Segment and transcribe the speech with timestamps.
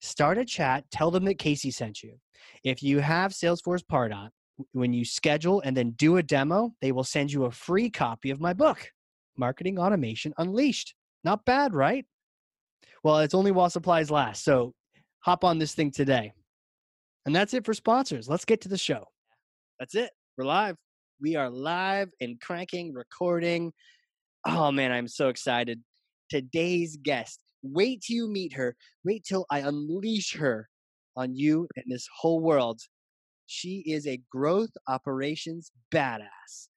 [0.00, 2.18] Start a chat, tell them that Casey sent you.
[2.64, 4.30] If you have Salesforce Pardot,
[4.72, 8.30] when you schedule and then do a demo, they will send you a free copy
[8.30, 8.90] of my book,
[9.36, 10.94] Marketing Automation Unleashed.
[11.24, 12.06] Not bad, right?
[13.02, 14.44] Well, it's only while supplies last.
[14.44, 14.72] So
[15.20, 16.32] hop on this thing today.
[17.24, 18.28] And that's it for sponsors.
[18.28, 19.04] Let's get to the show.
[19.78, 20.10] That's it.
[20.38, 20.76] We're live.
[21.20, 23.72] We are live and cranking, recording.
[24.46, 25.82] Oh man, I'm so excited.
[26.30, 27.40] Today's guest.
[27.72, 28.76] Wait till you meet her.
[29.04, 30.68] Wait till I unleash her
[31.16, 32.80] on you and this whole world.
[33.46, 36.68] She is a growth operations badass.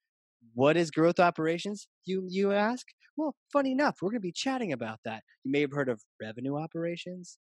[0.54, 1.88] What is growth operations?
[2.06, 2.86] You you ask?
[3.18, 5.24] Well, funny enough, we're going to be chatting about that.
[5.44, 7.38] You may have heard of revenue operations,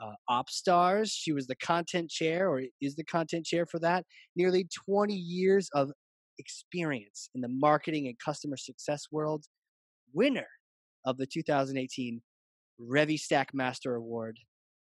[0.00, 1.10] uh, OpsStars.
[1.12, 4.04] She was the content chair, or is the content chair for that.
[4.36, 5.90] Nearly 20 years of
[6.38, 9.44] experience in the marketing and customer success world.
[10.12, 10.46] Winner
[11.04, 12.20] of the 2018
[12.80, 14.38] RevyStack Master Award.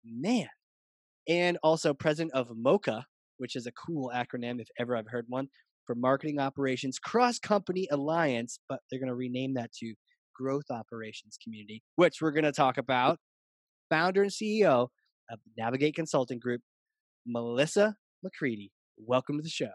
[0.05, 0.49] Man.
[1.29, 3.05] And also president of MOCA,
[3.39, 5.49] which is a cool acronym if ever I've heard one,
[5.87, 9.95] for Marketing Operations Cross Company Alliance, but they're going to rename that to
[10.35, 13.19] Growth Operations Community, which we're going to talk about.
[13.91, 14.89] Founder and CEO
[15.31, 16.61] of Navigate Consulting Group,
[17.27, 18.71] Melissa McCready.
[18.99, 19.71] Welcome to the show.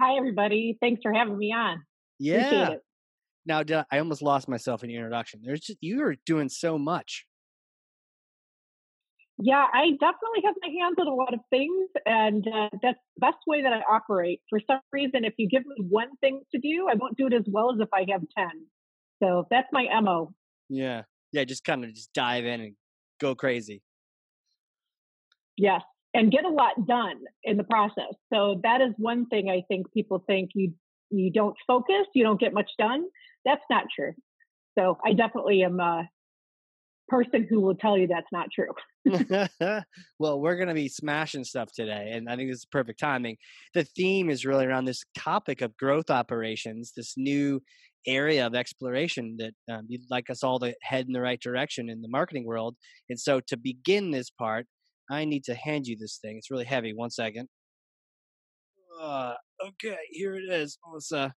[0.00, 0.76] Hi, everybody.
[0.80, 1.82] Thanks for having me on.
[2.18, 2.76] Yeah.
[3.46, 5.40] Now, I almost lost myself in your introduction.
[5.44, 7.26] There's just you are doing so much.
[9.38, 13.20] Yeah, I definitely have my hands on a lot of things, and uh, that's the
[13.20, 14.40] best way that I operate.
[14.48, 17.32] For some reason, if you give me one thing to do, I won't do it
[17.32, 18.66] as well as if I have ten.
[19.22, 20.32] So that's my mo.
[20.68, 22.74] Yeah, yeah, just kind of just dive in and
[23.20, 23.82] go crazy.
[25.56, 25.82] Yes,
[26.14, 28.14] and get a lot done in the process.
[28.32, 30.72] So that is one thing I think people think you
[31.10, 33.04] you don't focus, you don't get much done.
[33.44, 34.12] That's not true.
[34.78, 36.08] So I definitely am a
[37.08, 38.70] person who will tell you that's not true.
[40.18, 43.36] well, we're going to be smashing stuff today, and I think this is perfect timing.
[43.74, 47.62] The theme is really around this topic of growth operations, this new
[48.06, 51.88] area of exploration that um, you'd like us all to head in the right direction
[51.88, 52.76] in the marketing world.
[53.08, 54.66] And so, to begin this part,
[55.10, 56.36] I need to hand you this thing.
[56.38, 56.92] It's really heavy.
[56.94, 57.48] One second.
[59.00, 59.34] Uh,
[59.66, 61.34] okay, here it is, Melissa.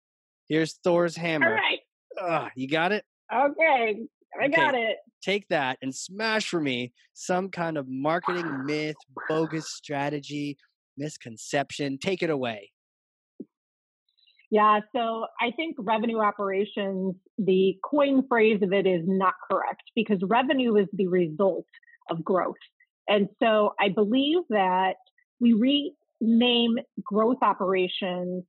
[0.49, 1.49] Here's Thor's hammer.
[1.49, 1.79] All right.
[2.21, 3.05] Uh, you got it?
[3.33, 3.97] Okay,
[4.41, 4.57] I okay.
[4.57, 4.99] got it.
[5.23, 8.97] Take that and smash for me some kind of marketing myth,
[9.29, 10.57] bogus strategy,
[10.97, 11.99] misconception.
[11.99, 12.71] Take it away.
[14.51, 20.19] Yeah, so I think revenue operations, the coin phrase of it is not correct because
[20.23, 21.67] revenue is the result
[22.09, 22.55] of growth.
[23.09, 24.95] And so I believe that
[25.41, 25.55] we
[26.21, 28.45] rename growth operations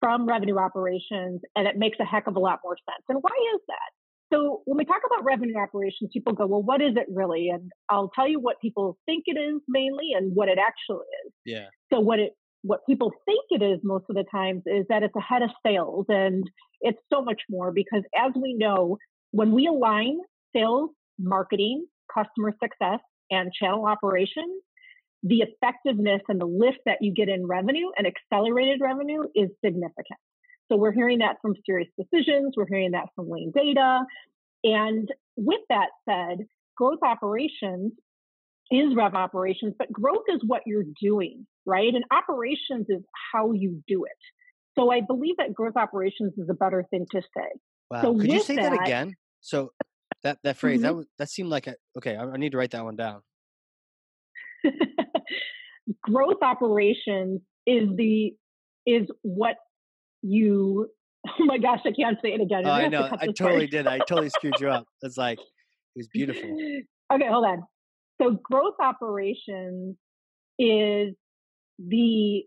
[0.00, 3.04] from revenue operations and it makes a heck of a lot more sense.
[3.08, 3.90] And why is that?
[4.32, 7.48] So when we talk about revenue operations, people go, well, what is it really?
[7.48, 11.32] And I'll tell you what people think it is mainly and what it actually is.
[11.46, 11.66] Yeah.
[11.92, 15.14] So what it what people think it is most of the times is that it's
[15.16, 16.44] a head of sales and
[16.80, 18.98] it's so much more because as we know,
[19.30, 20.18] when we align
[20.54, 23.00] sales, marketing, customer success,
[23.30, 24.62] and channel operations,
[25.22, 30.18] the effectiveness and the lift that you get in revenue and accelerated revenue is significant.
[30.70, 34.04] So we're hearing that from Serious Decisions, we're hearing that from LeanData.
[34.64, 37.92] And with that said, growth operations
[38.70, 41.92] is rev operations, but growth is what you're doing, right?
[41.92, 44.12] And operations is how you do it.
[44.78, 47.48] So I believe that growth operations is a better thing to say.
[47.90, 48.02] Wow.
[48.02, 49.14] So Could you say that, that, again?
[49.40, 49.70] So
[50.22, 50.82] that that phrase Mhm.
[50.82, 52.16] that that seemed like a okay.
[52.16, 53.22] I, I need to write that one down.
[56.02, 58.34] growth operations is the
[58.86, 59.56] is what
[60.22, 60.88] you
[61.28, 63.08] oh my gosh i can't say it again Oh, I know.
[63.08, 63.86] to I totally did.
[63.86, 64.84] I totally screwed you up.
[65.02, 65.46] It's like it
[65.96, 66.50] was beautiful.
[67.12, 67.62] okay hold on
[68.20, 69.96] so growth operations
[70.58, 71.14] is
[71.78, 72.42] the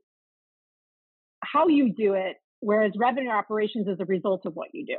[1.43, 4.97] how you do it whereas revenue operations is a result of what you do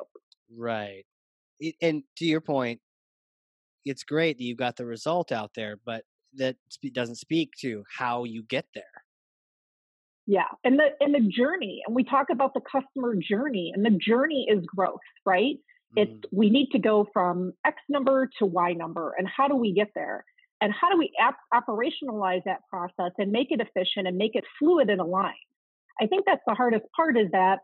[0.56, 1.05] Right.
[1.61, 2.81] It, and to your point,
[3.85, 6.56] it's great that you got the result out there, but that
[6.93, 8.84] doesn't speak to how you get there.
[10.26, 13.90] Yeah, and the and the journey, and we talk about the customer journey, and the
[13.90, 15.56] journey is growth, right?
[15.96, 19.56] It's Mm, we need to go from X number to Y number, and how do
[19.56, 20.25] we get there?
[20.61, 24.44] And how do we ap- operationalize that process and make it efficient and make it
[24.58, 25.35] fluid and aligned?
[26.00, 27.58] I think that's the hardest part is that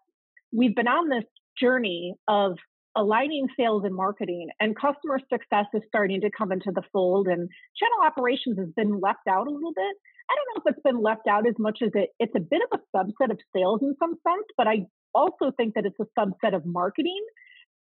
[0.53, 1.25] we've been on this
[1.61, 2.59] journey of
[2.99, 7.49] aligning sales and marketing, and customer success is starting to come into the fold, and
[7.79, 9.97] channel operations has been left out a little bit.
[10.31, 12.61] I don't know if it's been left out as much as it, it's a bit
[12.71, 16.21] of a subset of sales in some sense, but I also think that it's a
[16.21, 17.25] subset of marketing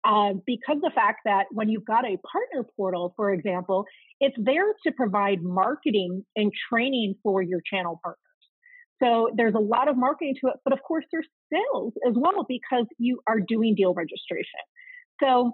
[0.04, 3.84] uh, because the fact that when you've got a partner portal, for example,
[4.20, 8.18] it's there to provide marketing and training for your channel partners.
[9.02, 12.44] So there's a lot of marketing to it, but of course there's sales as well
[12.48, 14.60] because you are doing deal registration.
[15.22, 15.52] So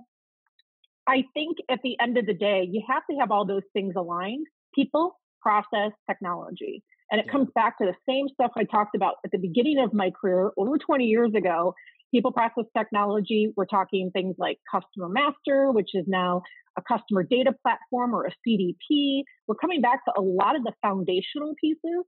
[1.07, 3.95] I think at the end of the day, you have to have all those things
[3.97, 6.83] aligned people, process, technology.
[7.11, 7.33] And it Yeah.
[7.33, 10.53] comes back to the same stuff I talked about at the beginning of my career
[10.57, 11.75] over 20 years ago.
[12.13, 16.43] People process technology, we're talking things like Customer Master, which is now
[16.77, 19.25] a customer data platform or a CDP.
[19.47, 22.05] We're coming back to a lot of the foundational pieces.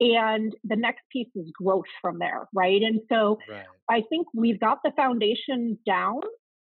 [0.00, 2.82] And the next piece is growth from there, right?
[2.82, 3.66] And so Right.
[3.88, 6.20] I think we've got the foundation down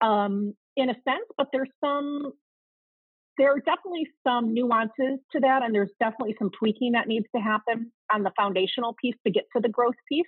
[0.00, 2.32] um, in a sense, but there's some,
[3.36, 7.40] there are definitely some nuances to that, and there's definitely some tweaking that needs to
[7.40, 10.26] happen on the foundational piece to get to the growth piece.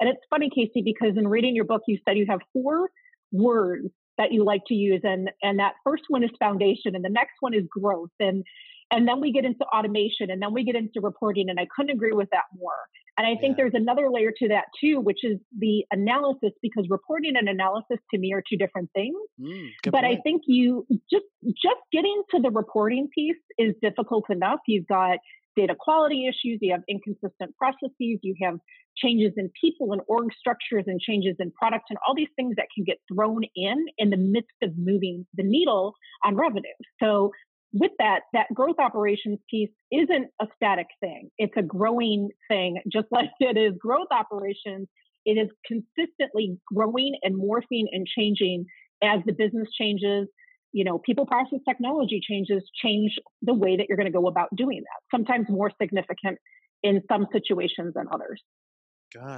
[0.00, 2.88] And it's funny, Casey, because in reading your book, you said you have four
[3.32, 7.08] words that you like to use, and and that first one is foundation, and the
[7.10, 8.44] next one is growth, and
[8.90, 11.90] and then we get into automation, and then we get into reporting, and I couldn't
[11.90, 12.78] agree with that more.
[13.18, 13.64] And I think Yeah.
[13.64, 18.18] there's another layer to that too, which is the analysis, because reporting and analysis to
[18.18, 19.16] me are two different things.
[19.40, 24.60] Mm, but I think you just just getting to the reporting piece is difficult enough.
[24.66, 25.18] You've got
[25.56, 28.58] data quality issues, you have inconsistent processes, you have
[28.96, 32.66] changes in people and org structures and changes in products and all these things that
[32.74, 36.78] can get thrown in in the midst of moving the needle on revenue.
[37.02, 37.32] So
[37.72, 41.30] with that, that growth operations piece isn't a static thing.
[41.38, 44.88] It's a growing thing, just like it is growth operations.
[45.24, 48.64] It is consistently growing and morphing and changing
[49.02, 50.28] as the business changes.
[50.72, 54.48] You know, people process technology changes, change the way that you're going to go about
[54.56, 55.16] doing that.
[55.16, 56.38] Sometimes more significant
[56.82, 58.40] in some situations than others.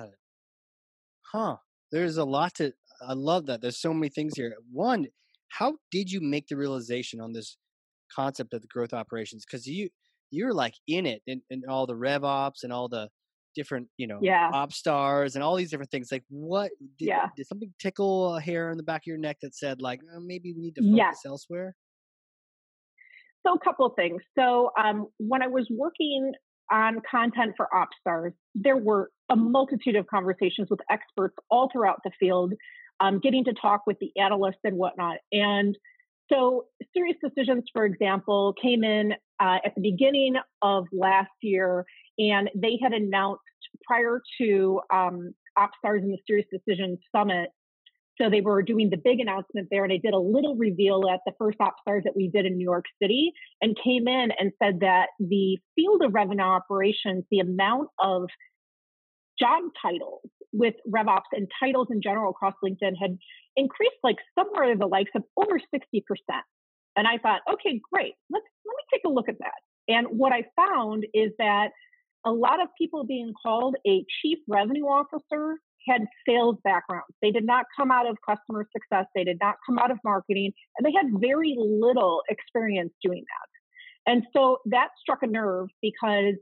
[0.05, 0.15] It.
[1.33, 1.57] Huh.
[1.93, 2.73] There's a lot to.
[3.07, 3.63] I love that.
[3.63, 4.55] There's so many things here.
[4.71, 5.07] One,
[5.49, 7.57] how did you make the realization on this
[8.15, 9.45] concept of the growth operations?
[9.47, 9.91] Because you
[10.31, 13.09] you're like in it and, and all the rev ops and all the
[13.55, 14.53] different you know Yeah.
[14.55, 16.13] OpsStars and all these different things.
[16.13, 17.29] Like what did, Yeah.
[17.37, 20.21] did something tickle a hair on the back of your neck that said like "Uh,
[20.21, 21.27] maybe we need to focus Yes.
[21.27, 21.75] elsewhere?
[23.47, 24.23] So, a couple of things.
[24.39, 26.33] So, um, when I was working
[26.71, 31.99] on content for op stars there were a multitude of conversations with experts all throughout
[32.05, 32.53] the field,
[33.01, 35.19] um, getting to talk with the analysts and whatnot.
[35.33, 35.77] And
[36.33, 41.85] so, SiriusDecisions, for example, came in uh, at the beginning of last year,
[42.19, 43.43] and they had announced
[43.85, 47.51] prior to um, OpsStars and the SiriusDecision Summit.
[48.21, 51.21] So they were doing the big announcement there, and I did a little reveal at
[51.25, 53.33] the first OpsStars that we did in New York City,
[53.63, 58.25] and came in and said that the field of revenue operations, the amount of
[59.39, 60.21] job titles
[60.53, 63.17] with RevOps and titles in general across LinkedIn had
[63.61, 66.03] increased like somewhere the likes of over 60%.
[66.97, 68.15] And I thought, okay, great.
[68.31, 69.61] Let's let me take a look at that.
[69.89, 71.71] And what I found is that
[72.25, 75.57] a lot of people being called a chief revenue officer
[75.89, 77.15] had sales backgrounds.
[77.23, 80.53] They did not come out of customer success, they did not come out of marketing,
[80.77, 84.13] and they had very little experience doing that.
[84.13, 86.35] And so that struck a nerve because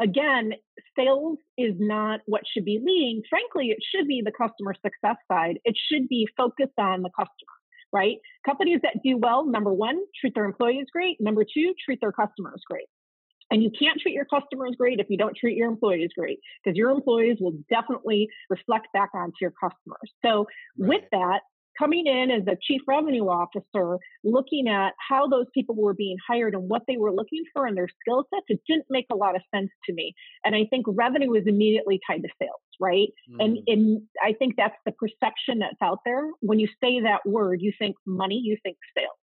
[0.00, 0.52] again,
[0.96, 3.22] sales is not what should be leading.
[3.28, 5.58] Frankly, it should be the customer success side.
[5.64, 7.54] It should be focused on the customer,
[7.92, 8.16] right?
[8.44, 11.18] Companies that do well, number one, treat their employees great.
[11.20, 12.86] Number two, treat their customers great.
[13.50, 16.76] And you can't treat your customers great if you don't treat your employees great, because
[16.76, 20.10] your employees will definitely reflect back onto your customers.
[20.24, 20.46] So,
[20.78, 20.88] right.
[20.88, 21.40] with that,
[21.78, 26.54] coming in as a chief revenue officer, looking at how those people were being hired
[26.54, 29.36] and what they were looking for in their skill sets, it didn't make a lot
[29.36, 30.14] of sense to me.
[30.44, 33.08] And I think revenue is immediately tied to sales, right?
[33.30, 33.44] Mm.
[33.44, 36.28] And, and I think that's the perception that's out there.
[36.40, 39.16] When you say that word, you think money, you think sales.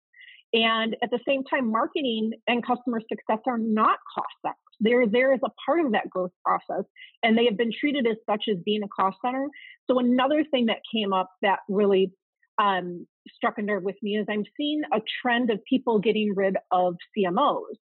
[0.52, 4.56] And at the same time, marketing and customer success are not cost centers.
[4.80, 6.84] They're there as a part of that growth process,
[7.22, 9.46] and they have been treated as such as being a cost center.
[9.88, 12.12] So another thing that came up that really
[12.60, 16.56] um, struck a nerve with me is I'm seeing a trend of people getting rid
[16.70, 17.76] of CMOs.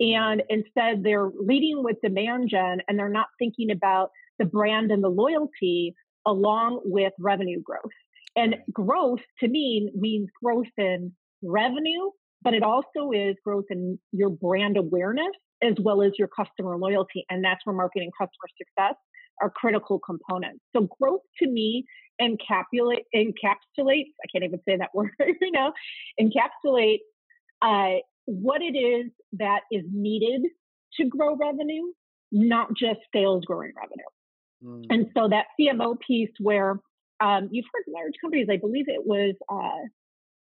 [0.00, 5.04] And instead, they're leading with demand gen and they're not thinking about the brand and
[5.04, 5.94] the loyalty
[6.26, 7.92] along with revenue growth.
[8.34, 11.12] And growth to me means growth in
[11.42, 12.10] revenue,
[12.42, 17.24] but it also is growth in your brand awareness as well as your customer loyalty.
[17.30, 18.96] And that's where marketing customer success
[19.40, 20.60] are critical components.
[20.74, 21.84] So growth to me
[22.22, 25.72] encapsulate encapsulates, I can't even say that word you know,
[26.20, 27.00] encapsulate
[27.62, 30.42] uh, what it is that is needed
[30.98, 31.84] to grow revenue,
[32.30, 34.04] not just sales growing revenue.
[34.64, 34.86] Mm.
[34.90, 36.78] And so that CMO piece where
[37.20, 39.86] um, you've heard large companies, I believe it was uh,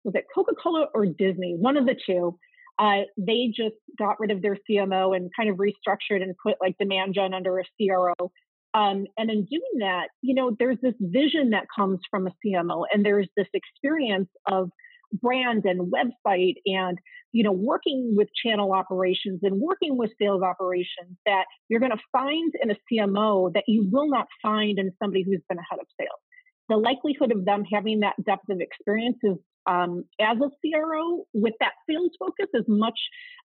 [0.04, 2.38] was it Coca-Cola or Disney, one of the two.
[2.78, 6.76] Uh, they just got rid of their CMO and kind of restructured and put like
[6.78, 8.30] demand gen under a CRO.
[8.76, 12.84] Um, and in doing that, you know, there's this vision that comes from a CMO,
[12.92, 14.70] and there's this experience of
[15.12, 16.98] brand and website and
[17.32, 22.02] you know working with channel operations and working with sales operations that you're going to
[22.12, 25.86] find in a CMO that you will not find in somebody who's been ahead of
[25.98, 26.20] sales.
[26.68, 31.54] The likelihood of them having that depth of experience is um, as a CRO with
[31.60, 32.98] that sales focus is much.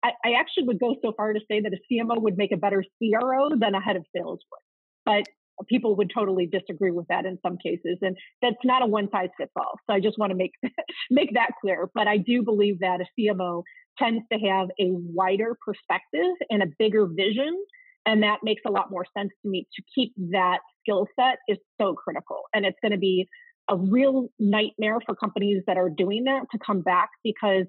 [0.04, 2.58] I, I actually would go so far to say that a CMO would make a
[2.58, 4.67] better CRO than a head of sales would
[5.08, 5.24] but
[5.68, 9.30] people would totally disagree with that in some cases and that's not a one size
[9.38, 10.52] fits all so i just want to make
[11.10, 13.64] make that clear but i do believe that a cmo
[13.98, 17.58] tends to have a wider perspective and a bigger vision
[18.06, 21.58] and that makes a lot more sense to me to keep that skill set is
[21.82, 23.28] so critical and it's going to be
[23.70, 27.66] a real nightmare for companies that are doing that to come back because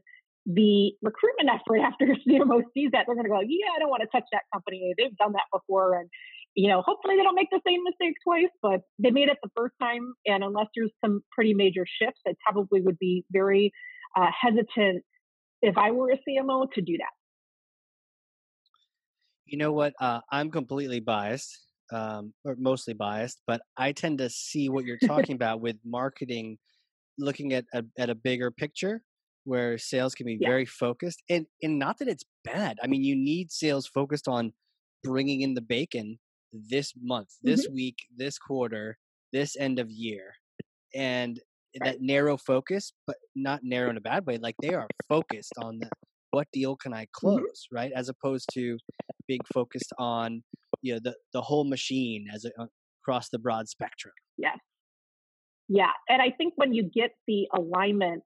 [0.48, 4.02] the recruitment effort after CMO sees that, they're going to go, yeah, I don't want
[4.02, 4.94] to touch that company.
[4.96, 5.98] They've done that before.
[5.98, 6.08] And
[6.58, 9.50] you know, hopefully they don't make the same mistake twice, but they made it the
[9.56, 10.14] first time.
[10.26, 13.70] And unless there's some pretty major shifts, I probably would be very
[14.16, 15.04] uh, hesitant
[15.62, 17.12] if I were a CMO to do that.
[19.46, 19.92] You know what?
[20.00, 21.56] Uh, I'm completely biased,
[21.92, 26.58] um, or mostly biased, but I tend to see what you're talking about with marketing,
[27.18, 29.00] looking at a, at a bigger picture
[29.44, 30.48] where sales can be yeah.
[30.48, 34.52] very focused and and not that it's bad i mean you need sales focused on
[35.02, 36.18] bringing in the bacon
[36.52, 37.74] this month, this mm-hmm.
[37.74, 38.98] week, this quarter,
[39.32, 40.32] this end of year.
[40.94, 41.38] And
[41.80, 41.92] right.
[41.92, 45.78] that narrow focus, but not narrow in a bad way, like they are focused on
[45.80, 45.88] the,
[46.30, 47.26] what deal can I mm-hmm.
[47.26, 47.76] close, mm-hmm.
[47.76, 47.92] right?
[47.94, 48.78] As opposed to
[49.26, 50.42] being focused on
[50.80, 52.50] you know the the whole machine as a,
[53.02, 54.14] across the broad spectrum.
[54.36, 54.58] Yes.
[55.68, 58.22] Yeah, and I think when you get the alignment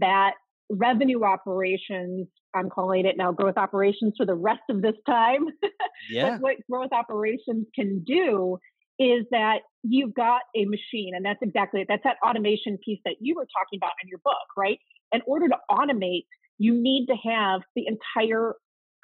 [0.00, 0.32] that
[0.70, 5.46] revenue operations, I'm calling it now growth operations for the rest of this time.
[6.10, 6.38] Yeah.
[6.38, 8.58] what growth operations can do
[8.98, 11.88] is that you've got a machine, and that's exactly it.
[11.90, 14.78] That's that automation piece that you were talking about in your book, right?
[15.12, 16.24] In order to automate,
[16.56, 18.54] you need to have the entire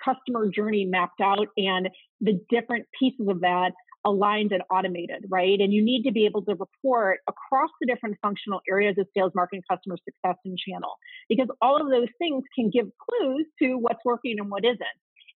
[0.02, 1.88] customer journey mapped out and
[2.20, 3.72] the different pieces of that
[4.06, 5.60] aligned and automated, right?
[5.60, 9.32] And you need to be able to report across the different functional areas of sales,
[9.34, 10.92] marketing, customer success, and channel,
[11.28, 14.80] because all of those things can give clues to what's working and what isn't.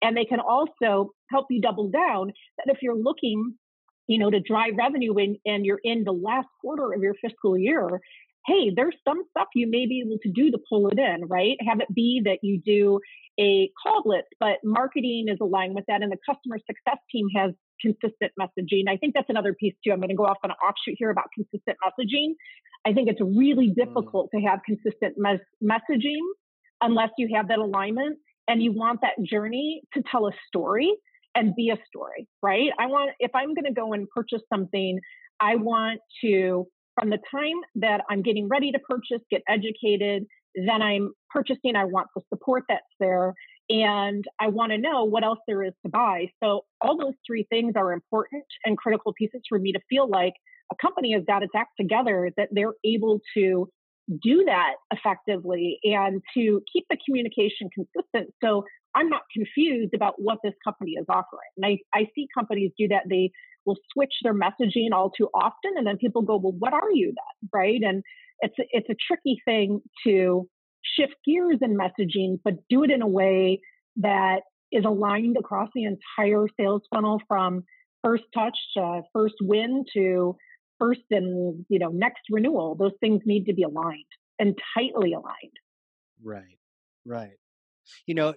[0.03, 3.55] And they can also help you double down that if you're looking
[4.07, 8.01] you know, to drive revenue and, you're in the last quarter of your fiscal year,
[8.47, 11.57] hey, there's some stuff you may be able to do to pull it in, right?
[11.67, 13.01] Have it be that you do
[13.39, 17.53] a call blitz, but marketing is aligned with that and the customer success team has
[17.81, 18.85] consistent messaging.
[18.89, 19.93] I think that's another piece too.
[19.93, 22.35] I'm going to go off on an offshoot here about consistent messaging.
[22.87, 23.75] I think it's really mm.
[23.75, 24.41] difficult mm.
[24.41, 26.23] to have consistent mes- messaging
[26.81, 28.19] unless you have that alignment
[28.49, 30.93] and you want that journey to tell a story
[31.35, 32.71] and be a story, right?
[32.79, 35.01] I want, if I'm going to go and purchase something,
[35.41, 36.67] I want to,
[36.99, 41.85] from the time that I'm getting ready to purchase, get educated, then I'm purchasing, I
[41.85, 43.35] want the support that's there,
[43.69, 46.27] and I want to know what else there is to buy.
[46.43, 50.35] So, all those three things are important and critical pieces for me to feel like
[50.73, 53.69] a company has got its act together, that they're able to
[54.23, 58.33] do that effectively and to keep the communication consistent.
[58.43, 61.51] So, I'm not confused about what this company is offering.
[61.59, 63.03] And I, I see companies do that.
[63.11, 63.31] They
[63.67, 67.07] will switch their messaging all too often, and then people go, "Well, what are you
[67.07, 67.81] then?" Right?
[67.83, 68.03] And
[68.41, 70.49] it's it's a tricky thing to
[70.99, 73.61] shift gears in messaging, but do it in a way
[73.97, 74.41] that
[74.73, 77.65] is aligned across the entire sales funnel from
[78.03, 80.37] first touch to first win to
[80.79, 82.75] first and you know next renewal.
[82.75, 84.05] Those things need to be aligned
[84.39, 85.57] and tightly aligned.
[86.23, 86.59] Right,
[87.05, 87.37] right.
[88.07, 88.35] You know,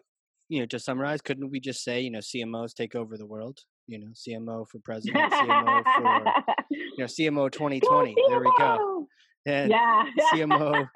[0.47, 3.59] you know, to summarize, couldn't we just say, you know, CMOs take over the world?
[3.87, 8.15] You know, CMO for president, CMO for you know, CMO 2020.
[8.27, 9.07] there we go.
[9.45, 10.05] And yeah.
[10.33, 10.87] CMO,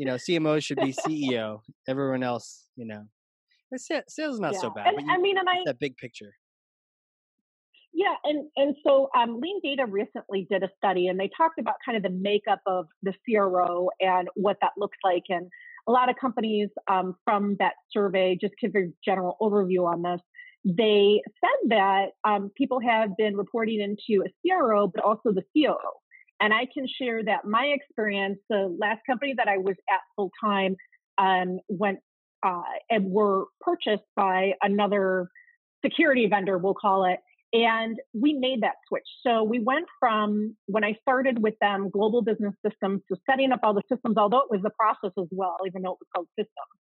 [0.00, 1.60] you know, CMO should be CEO.
[1.86, 3.04] Everyone else, you know,
[3.76, 4.60] sales is not yeah.
[4.60, 4.86] so bad.
[4.86, 6.32] And, you, I mean, and I that big picture.
[7.92, 11.98] Yeah, and and so um, LeanData recently did a study, and they talked about kind
[11.98, 15.50] of the makeup of the CRO and what that looks like, and
[15.86, 20.20] a lot of companies um, from that survey, just give a general overview on this,
[20.64, 25.76] they said that um, people have been reporting into a CRO, but also the COO.
[26.40, 30.30] And I can share that my experience, the last company that I was at full
[30.42, 30.76] time,
[31.18, 31.98] um, went
[32.42, 35.28] uh, and were purchased by another
[35.84, 37.18] security vendor, we'll call it.
[37.52, 39.06] And we made that switch.
[39.26, 43.60] So we went from when I started with them, global business systems, to setting up
[43.62, 46.28] all the systems, although it was the process as well, even though it was called
[46.38, 46.80] systems.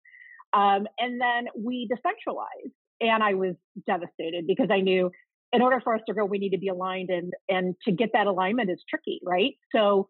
[0.53, 2.73] Um, and then we decentralized.
[3.01, 5.11] And I was devastated because I knew
[5.53, 8.12] in order for us to grow, we need to be aligned, and and to get
[8.13, 9.53] that alignment is tricky, right?
[9.73, 10.10] So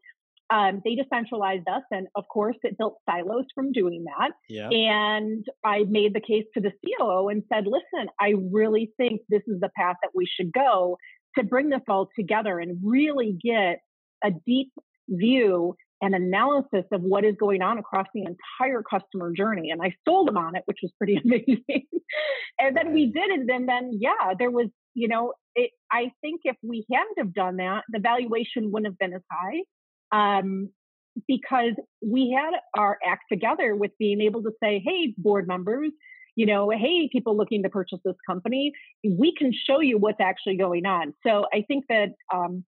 [0.51, 4.31] um, they decentralized us, and of course, it built silos from doing that.
[4.47, 4.69] Yeah.
[4.69, 9.43] And I made the case to the COO and said, "Listen, I really think this
[9.47, 10.97] is the path that we should go
[11.37, 13.79] to bring this all together and really get
[14.23, 14.71] a deep
[15.09, 19.71] view and analysis of what is going on across the entire customer journey.
[19.71, 21.85] And I sold them on it, which was pretty amazing.
[22.59, 23.49] and then we did it.
[23.49, 27.57] And then, yeah, there was you know, it, I think if we hadn't have done
[27.57, 29.61] that, the valuation wouldn't have been as high.
[30.11, 30.69] Um,
[31.27, 31.73] because
[32.05, 35.91] we had our act together with being able to say, hey, board members,
[36.35, 40.57] you know, hey, people looking to purchase this company, we can show you what's actually
[40.57, 41.13] going on.
[41.25, 42.65] So I think that um,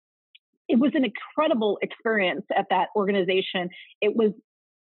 [0.67, 3.69] it was an incredible experience at that organization.
[4.01, 4.31] It was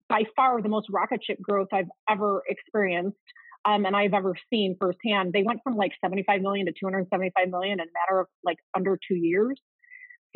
[0.08, 3.16] by far the most rocket ship growth I've ever experienced
[3.68, 5.32] um, and I've ever seen firsthand.
[5.32, 8.98] They went from like 75 million to 275 million in a matter of like under
[9.06, 9.60] two years.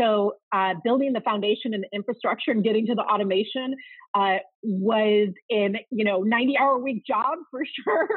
[0.00, 3.74] So uh, building the foundation and the infrastructure and getting to the automation
[4.14, 8.08] uh, was in you know 90 hour week job for sure.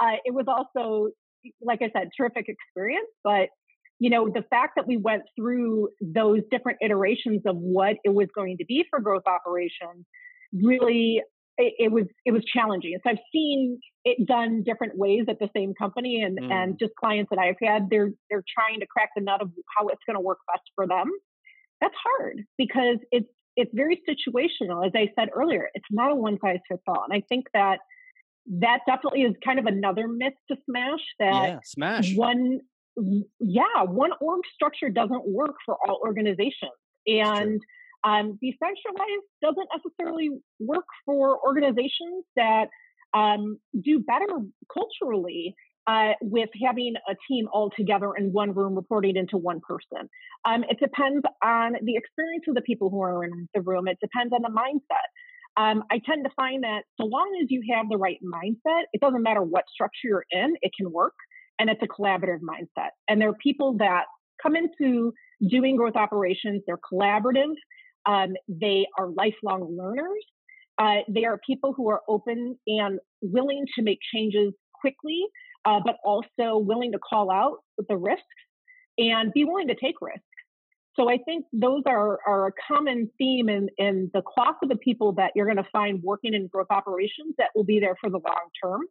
[0.00, 1.10] Uh, it was also,
[1.60, 3.08] like I said, terrific experience.
[3.22, 3.48] But
[3.98, 8.28] you know the fact that we went through those different iterations of what it was
[8.34, 10.04] going to be for growth operations
[10.52, 11.22] really
[11.58, 12.96] it, it, was it was challenging.
[13.02, 16.50] So I've seen it done different ways at the same company, and mm.
[16.50, 19.88] and just clients that I've had, they're they're trying to crack the nut of how
[19.88, 21.10] it's going to work best for them.
[21.80, 24.86] That's hard because it's it's very situational.
[24.86, 27.78] As I said earlier, it's not a one size fits all, and I think that
[28.60, 31.00] that definitely is kind of another myth to smash.
[31.18, 32.60] That yeah, smash one.
[33.40, 36.72] Yeah, one org structure doesn't work for all organizations,
[37.06, 37.60] and
[38.04, 42.66] um, decentralized doesn't necessarily work for organizations that
[43.14, 44.26] um, do better
[44.72, 45.54] culturally
[45.86, 50.08] uh, with having a team all together in one room reporting into one person.
[50.44, 53.86] Um, it depends on the experience of the people who are in the room.
[53.88, 55.08] It depends on the mindset.
[55.56, 59.00] Um, I tend to find that so long as you have the right mindset, it
[59.00, 61.14] doesn't matter what structure you're in, it can work.
[61.58, 62.90] And it's a collaborative mindset.
[63.08, 64.04] And there are people that
[64.42, 65.12] come into
[65.48, 67.54] doing growth operations, they're collaborative,
[68.06, 70.24] um, they are lifelong learners.
[70.78, 75.20] Uh, they are people who are open and willing to make changes quickly,
[75.64, 78.24] uh, but also willing to call out the risks
[78.98, 80.22] and be willing to take risks.
[80.96, 84.76] so I think those are, are a common theme in, in the class of the
[84.76, 88.10] people that you're going to find working in growth operations that will be there for
[88.10, 88.82] the long term.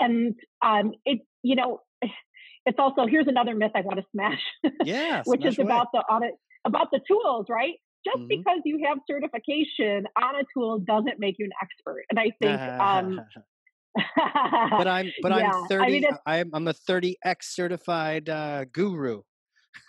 [0.00, 1.80] And um, it, you know,
[2.66, 4.42] it's also here's another myth I want to smash.
[4.84, 5.66] Yeah, which smash is away.
[5.66, 6.34] about the audit
[6.66, 7.74] about the tools, right?
[8.04, 8.28] Just Mhm.
[8.28, 12.04] because you have certification on a tool doesn't make you an expert.
[12.10, 13.22] And I think um
[14.76, 19.22] but I'm but yeah, I'm I 30 mean, I'm I'm a 30x certified uh, guru.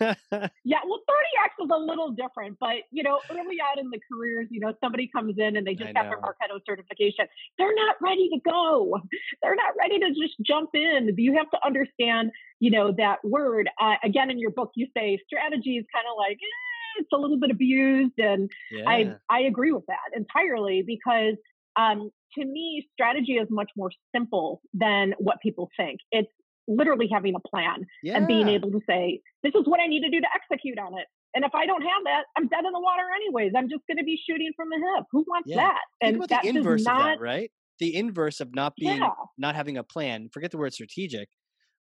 [0.64, 4.46] Yeah, well, 30X is a little different, but you know, early on in the careers,
[4.50, 6.18] you know, somebody comes in and they just have their.
[6.20, 7.26] Marketo certification.
[7.58, 9.00] They're not ready to go.
[9.42, 11.14] They're not ready to just jump in.
[11.16, 13.68] You have to understand, you know, that word.
[13.80, 17.16] Uh, again, in your book, you say strategy is kind of like, eh, it's a
[17.16, 18.18] little bit abused.
[18.18, 18.84] And yeah.
[18.86, 21.36] I, I agree with that entirely because
[21.76, 26.00] um, to me, strategy is much more simple than what people think.
[26.12, 26.30] It's
[26.70, 28.16] literally having a plan yeah.
[28.16, 30.98] and being able to say, this is what I need to do to execute on
[30.98, 31.06] it.
[31.34, 33.52] And if I don't have that, I'm dead in the water anyways.
[33.56, 35.06] I'm just going to be shooting from the hip.
[35.12, 35.56] Who wants Yeah.
[35.56, 35.80] that?
[36.00, 37.50] Think And about that the inverse not, of that, right?
[37.78, 40.28] The inverse of not being yeah, not having a plan.
[40.32, 41.28] Forget the word strategic.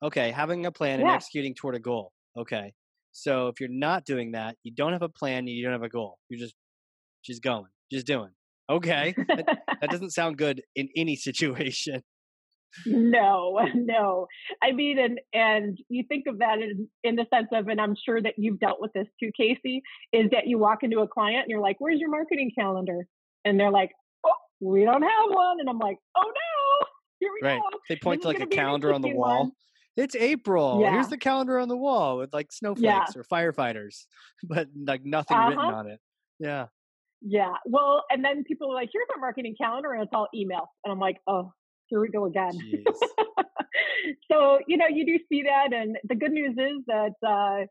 [0.01, 2.13] Okay, having a plan and executing toward a goal.
[2.37, 2.73] Okay.
[3.11, 5.89] So if you're not doing that, you don't have a plan, you don't have a
[5.89, 6.19] goal.
[6.29, 6.55] You're just
[7.25, 8.29] just going, just doing.
[8.69, 9.15] Okay.
[9.27, 9.45] that,
[9.81, 12.01] that doesn't sound good in any situation.
[12.85, 14.27] No, no.
[14.61, 17.95] I mean, and and you think of that in, in the sense of, and I'm
[18.05, 19.81] sure that you've dealt with this too, Casey,
[20.13, 23.07] is that you walk into a client and you're like, "Where's your marketing calendar?"
[23.45, 23.91] And they're like,
[24.25, 26.87] "Oh, we don't have one." And I'm like, "Oh no,
[27.19, 27.59] here we Right.
[27.59, 29.39] go." They point This to like a gonna be an calendar on the wall.
[29.43, 29.51] one.
[29.97, 30.79] It's April.
[30.81, 30.93] Yeah.
[30.93, 34.05] Here's the calendar on the wall with like snowflakes or firefighters,
[34.43, 35.75] but like nothing written Uh-huh.
[35.75, 35.99] on it.
[36.39, 36.67] Yeah.
[37.21, 37.55] Yeah.
[37.65, 40.69] Well, and then people are like, here's our marketing calendar, and it's all email.
[40.85, 41.51] And I'm like, oh,
[41.89, 42.57] here we go again.
[44.31, 45.73] So, you know, you do see that.
[45.73, 47.65] And the good news is that uh,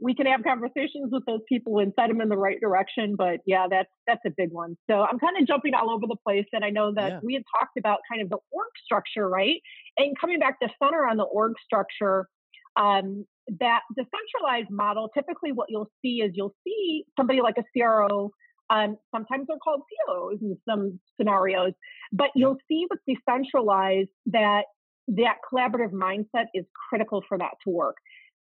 [0.00, 3.14] we can have conversations with those people and set them in the right direction.
[3.16, 4.76] But yeah, that's that's a big one.
[4.90, 6.46] So I'm kind of jumping all over the place.
[6.52, 7.20] And I know that Yeah.
[7.22, 9.60] we had talked about kind of the org structure, right?
[9.96, 12.28] And coming back to center on the org structure,
[12.76, 13.24] um,
[13.60, 18.30] that decentralized model, typically what you'll see is you'll see somebody like a CRO.
[18.72, 21.72] Um, sometimes they're called COOs in some scenarios,
[22.10, 24.62] but you'll see with decentralized that
[25.08, 27.96] that collaborative mindset is critical for that to work.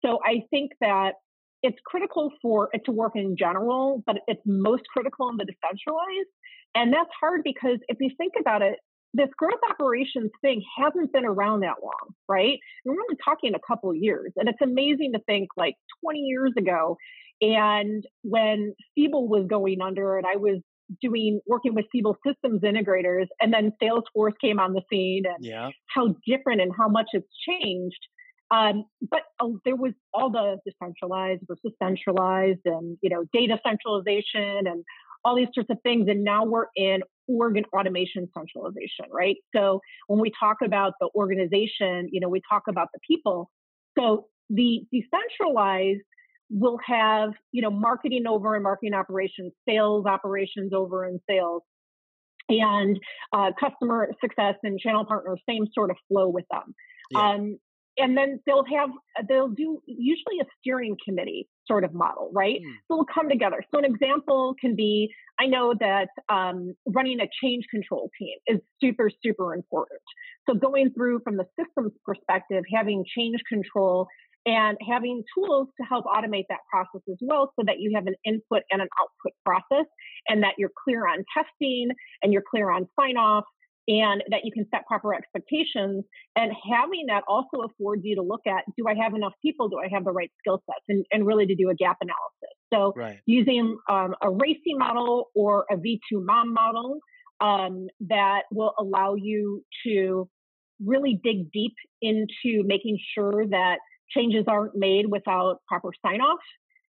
[0.05, 1.15] So I think that
[1.63, 6.29] it's critical for it to work in general, but it's most critical in the decentralized.
[6.75, 8.79] And that's hard because if you think about it,
[9.15, 12.59] this growth operations thing hasn't been around that long, right?
[12.85, 14.33] We're only talking a couple of years.
[14.37, 16.97] And it's amazing to think like 20 years ago,
[17.41, 20.61] and when Siebel was going under, and I was
[21.01, 25.71] doing working with Siebel systems integrators, and then Salesforce came on the scene, and Yeah.
[25.89, 27.99] how different and how much it's changed.
[28.51, 34.67] Um, but uh, there was all the decentralized versus centralized, and you know, data centralization,
[34.67, 34.85] and
[35.25, 36.07] all these sorts of things.
[36.09, 39.37] And now we're in organ automation centralization, right?
[39.57, 43.51] So when we talk about the organization, you know, we talk about the people.
[43.99, 46.03] So the decentralized
[46.55, 51.63] will have, you know, marketing over in marketing operations, sales operations over in sales,
[52.49, 52.99] and
[53.33, 56.75] uh, customer success and channel partners, same sort of flow with them.
[57.11, 57.31] Yeah.
[57.31, 57.59] Um,
[57.97, 58.91] and then they'll have,
[59.29, 62.61] they'll do usually a steering committee sort of model, right?
[62.61, 62.73] Hmm.
[62.89, 63.63] So we'll come together.
[63.73, 68.61] So an example can be, I know that um, running a change control team is
[68.81, 70.01] super, super important.
[70.49, 74.09] So going through from the systems perspective, having change control
[74.47, 78.15] and having tools to help automate that process as well so that you have an
[78.25, 79.87] input and an output process
[80.29, 81.89] and that you're clear on testing
[82.23, 83.45] and you're clear on sign off
[83.87, 86.05] and that you can set proper expectations.
[86.37, 89.69] And having that also affords you to look at do i have enough people?
[89.69, 90.85] Do i have the right skill sets?
[90.89, 92.55] And, and really to do a gap analysis.
[92.73, 93.21] So Right.
[93.27, 96.99] using um, a RACI model or a V2 MOM model
[97.41, 100.29] um, that will allow you to
[100.85, 103.79] really dig deep into making sure that
[104.17, 106.41] changes aren't made without proper sign off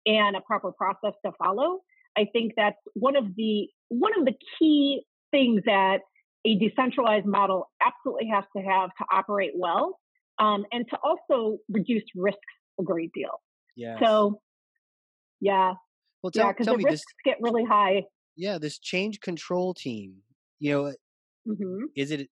[0.06, 1.80] and a proper process to follow.
[2.16, 5.98] I think that's one of the one of the key things that
[6.44, 9.98] a decentralized model absolutely has to have to operate well
[10.38, 12.40] um, and to also reduce risks
[12.80, 13.42] a great deal.
[13.76, 13.98] Yeah.
[14.02, 14.40] So,
[15.40, 15.74] yeah,
[16.22, 17.34] well, tell, yeah, because the me risks this.
[17.34, 18.02] get really high.
[18.36, 20.16] Yeah, this change control team.
[20.58, 20.92] You know,
[21.46, 22.28] hmm is it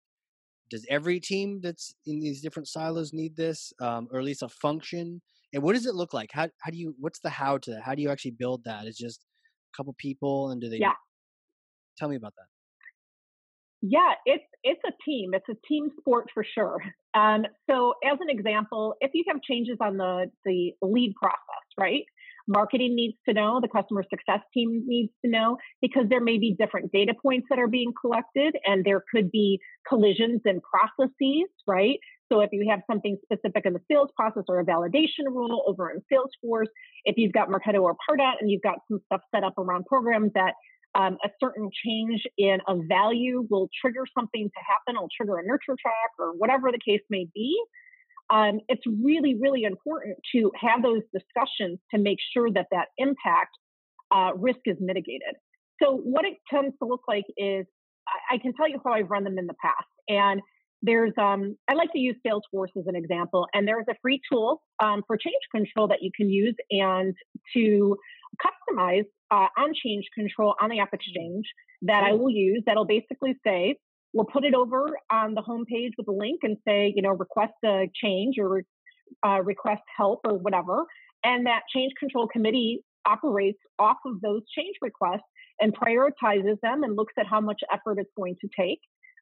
[0.69, 4.49] does every team that's in these different silos need this um, or at least a
[4.49, 5.21] function
[5.54, 7.84] and what does it look like how, how do you what's the how to that
[7.84, 9.26] how do you actually build that it's just
[9.73, 10.93] a couple people and do they Yeah.
[11.97, 12.47] tell me about that
[13.82, 15.34] Yeah, it's it's a team.
[15.34, 16.80] It's a team sport for sure.
[17.13, 22.06] Um, so, as an example, if you have changes on the the lead process, right?
[22.47, 26.56] Marketing needs to know, the customer success team needs to know, because there may be
[26.58, 31.99] different data points that are being collected and there could be collisions in processes, right?
[32.32, 35.91] So if you have something specific in the sales process or a validation rule over
[35.91, 36.67] in Salesforce,
[37.06, 40.32] if you've got Marketo or Pardot and you've got some stuff set up around programs
[40.34, 40.53] that
[40.95, 45.45] um, a certain change in a value will trigger something to happen, will trigger a
[45.45, 47.60] nurture track or whatever the case may be.
[48.34, 53.56] Um, it's really, really important to have those discussions to make sure that that impact
[54.13, 55.36] uh, risk is mitigated.
[55.82, 57.65] So, what it tends to look like is
[58.08, 59.88] I, I can tell you how I've run them in the past.
[60.10, 60.41] And
[60.82, 64.63] there's, um, I like to use Salesforce as an example, and there's a free tool
[64.84, 67.15] um, for change control that you can use and
[67.56, 67.96] to
[68.43, 71.46] customize uh, on change control on the app exchange
[71.84, 73.78] that I will use that'll basically say,
[74.13, 77.54] we'll put it over on the homepage with a link and say, you know, request
[77.65, 78.63] a change or
[79.26, 80.86] uh, request help or whatever.
[81.23, 85.21] And that change control committee operates off of those change requests
[85.60, 88.80] and prioritizes them and looks at how much effort it's going to take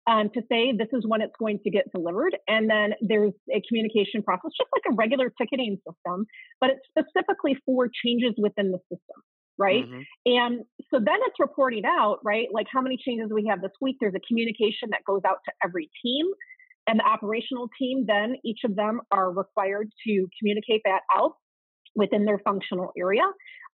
[0.08, 2.38] um, to say this is when it's going to get delivered.
[2.48, 6.26] And then there's a communication process, just like a regular ticketing system,
[6.60, 9.22] but it's specifically for changes within the system
[9.62, 9.86] right?
[9.86, 10.02] Mm-hmm.
[10.26, 10.54] And
[10.90, 12.48] so then it's reporting out, right?
[12.52, 13.98] Like how many changes we have this week.
[14.02, 16.26] There's a communication that goes out to every team.
[16.88, 21.34] And the operational team, then each of them are required to communicate that out
[21.96, 23.24] within their functional area.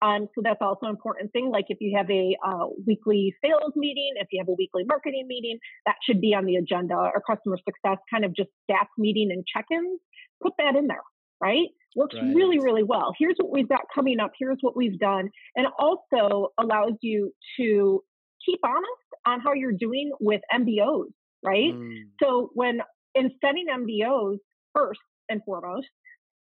[0.01, 1.49] Um, so that's also an important thing.
[1.49, 5.25] Like if you have a uh, weekly sales meeting, if you have a weekly marketing
[5.27, 9.29] meeting, that should be on the agenda or customer success kind of just staff meeting
[9.31, 9.99] and check-ins.
[10.41, 11.01] Put that in there,
[11.41, 11.67] right?
[11.95, 12.35] Works right.
[12.35, 13.13] really, really well.
[13.17, 14.31] Here's what we've got coming up.
[14.39, 15.29] Here's what we've done.
[15.55, 18.03] And also allows you to
[18.45, 21.11] keep honest on how you're doing with MBOs,
[21.43, 21.73] right?
[21.73, 21.95] Mm.
[22.21, 22.81] So when
[23.15, 24.37] in setting MBOs
[24.73, 25.87] first and foremost,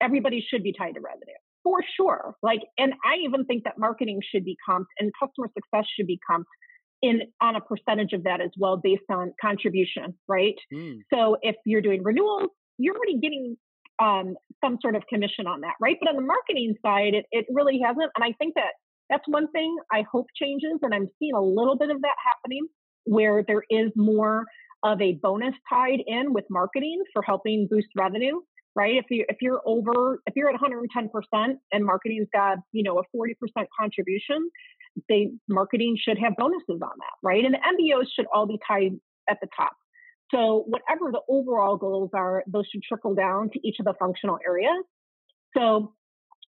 [0.01, 2.35] everybody should be tied to revenue for sure.
[2.43, 6.19] Like, and I even think that marketing should be comped and customer success should be
[6.29, 6.45] comped
[7.01, 10.55] in on a percentage of that as well based on contribution, right?
[10.73, 10.99] Mm.
[11.13, 13.57] So if you're doing renewals, you're already getting
[13.99, 15.97] um, some sort of commission on that, right?
[15.99, 18.11] But on the marketing side, it, it really hasn't.
[18.15, 18.73] And I think that
[19.09, 20.79] that's one thing I hope changes.
[20.81, 22.67] And I'm seeing a little bit of that happening
[23.05, 24.45] where there is more
[24.83, 28.39] of a bonus tied in with marketing for helping boost revenue,
[28.75, 28.95] right?
[28.95, 33.17] If you if you're over if you're at 110% and marketing's got you know a
[33.17, 33.33] 40%
[33.79, 34.49] contribution,
[35.09, 37.43] they marketing should have bonuses on that, right?
[37.45, 38.93] And the MBOs should all be tied
[39.29, 39.73] at the top.
[40.31, 44.39] So, whatever the overall goals are, those should trickle down to each of the functional
[44.45, 44.83] areas.
[45.55, 45.93] So,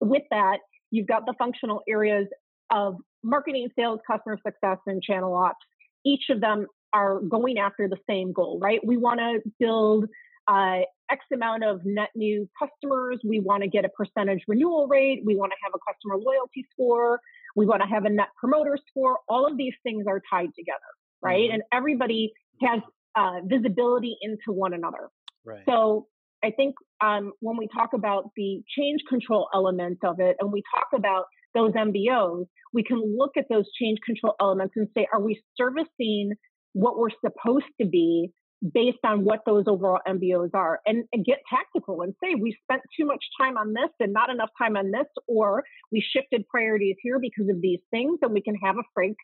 [0.00, 0.58] with that,
[0.90, 2.26] you've got the functional areas
[2.70, 5.56] of marketing, sales, customer success, and channel ops.
[6.04, 8.80] Each of them are going after the same goal, right?
[8.84, 10.06] We want to build
[10.48, 13.18] uh, X amount of net new customers.
[13.24, 15.22] We want to get a percentage renewal rate.
[15.24, 17.20] We want to have a customer loyalty score.
[17.54, 19.18] We want to have a net promoter score.
[19.28, 20.78] All of these things are tied together,
[21.22, 21.44] right?
[21.44, 21.54] Mm-hmm.
[21.54, 22.80] And everybody has
[23.16, 25.08] uh, visibility into one another.
[25.44, 25.62] Right.
[25.68, 26.06] So
[26.44, 30.62] I think um, when we talk about the change control element of it and we
[30.74, 31.24] talk about
[31.54, 36.32] those MBOs, we can look at those change control elements and say, are we servicing
[36.74, 38.30] what we're supposed to be
[38.74, 42.82] based on what those overall MBOs are and, and, get tactical and say we spent
[42.98, 46.96] too much time on this and not enough time on this, or we shifted priorities
[47.02, 49.16] here because of these things, and we can have a frank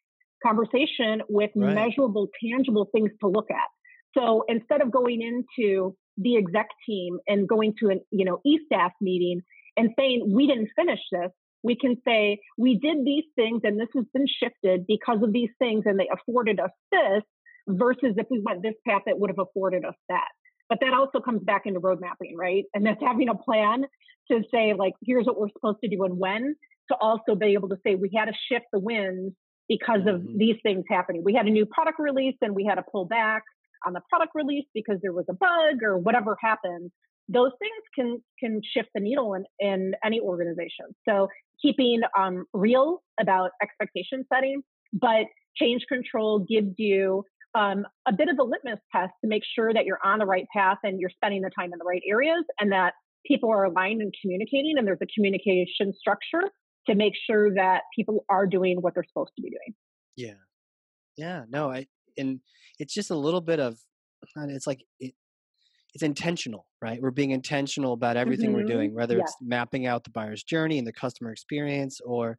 [0.45, 1.75] conversation with right.
[1.75, 3.69] measurable, tangible things to look at.
[4.17, 8.93] So instead of going into the exec team and going to an, you know, e-staff
[9.01, 9.41] meeting
[9.77, 11.31] and saying, we didn't finish this,
[11.63, 15.51] we can say, we did these things and this has been shifted because of these
[15.59, 17.23] things and they afforded us this
[17.69, 20.29] versus if we went this path, it would have afforded us that.
[20.69, 22.65] But that also comes back into road mapping, right?
[22.75, 23.85] And that's having a plan
[24.31, 26.57] to say, like, here's what we're supposed to do and when,
[26.91, 29.33] to also be able to say, we had to shift the wins
[29.69, 30.39] because of mm-hmm.
[30.39, 31.23] these things happening.
[31.25, 33.43] We had a new product release and we had to pull back
[33.87, 36.91] on the product release because there was a bug or whatever happened,
[37.29, 40.87] those things can can shift the needle in, in any organization.
[41.09, 41.29] So
[41.61, 48.39] keeping um, real about expectation setting, but change control gives you um, a bit of
[48.39, 51.43] a litmus test to make sure that you're on the right path and you're spending
[51.43, 52.95] the time in the right areas and that
[53.27, 56.43] people are aligned and communicating and there's a communication structure
[56.89, 59.75] to make sure that people are doing what they're supposed to be doing.
[60.17, 60.41] Yeah.
[61.17, 61.45] Yeah.
[61.49, 61.87] No, I,
[62.19, 62.41] and
[62.79, 63.79] it's just a little bit of
[64.37, 65.15] it's like it,
[65.95, 68.61] it's intentional right we're being intentional about everything mm-hmm.
[68.61, 69.23] we're doing whether yeah.
[69.23, 72.39] it's mapping out the buyer's journey and the customer experience or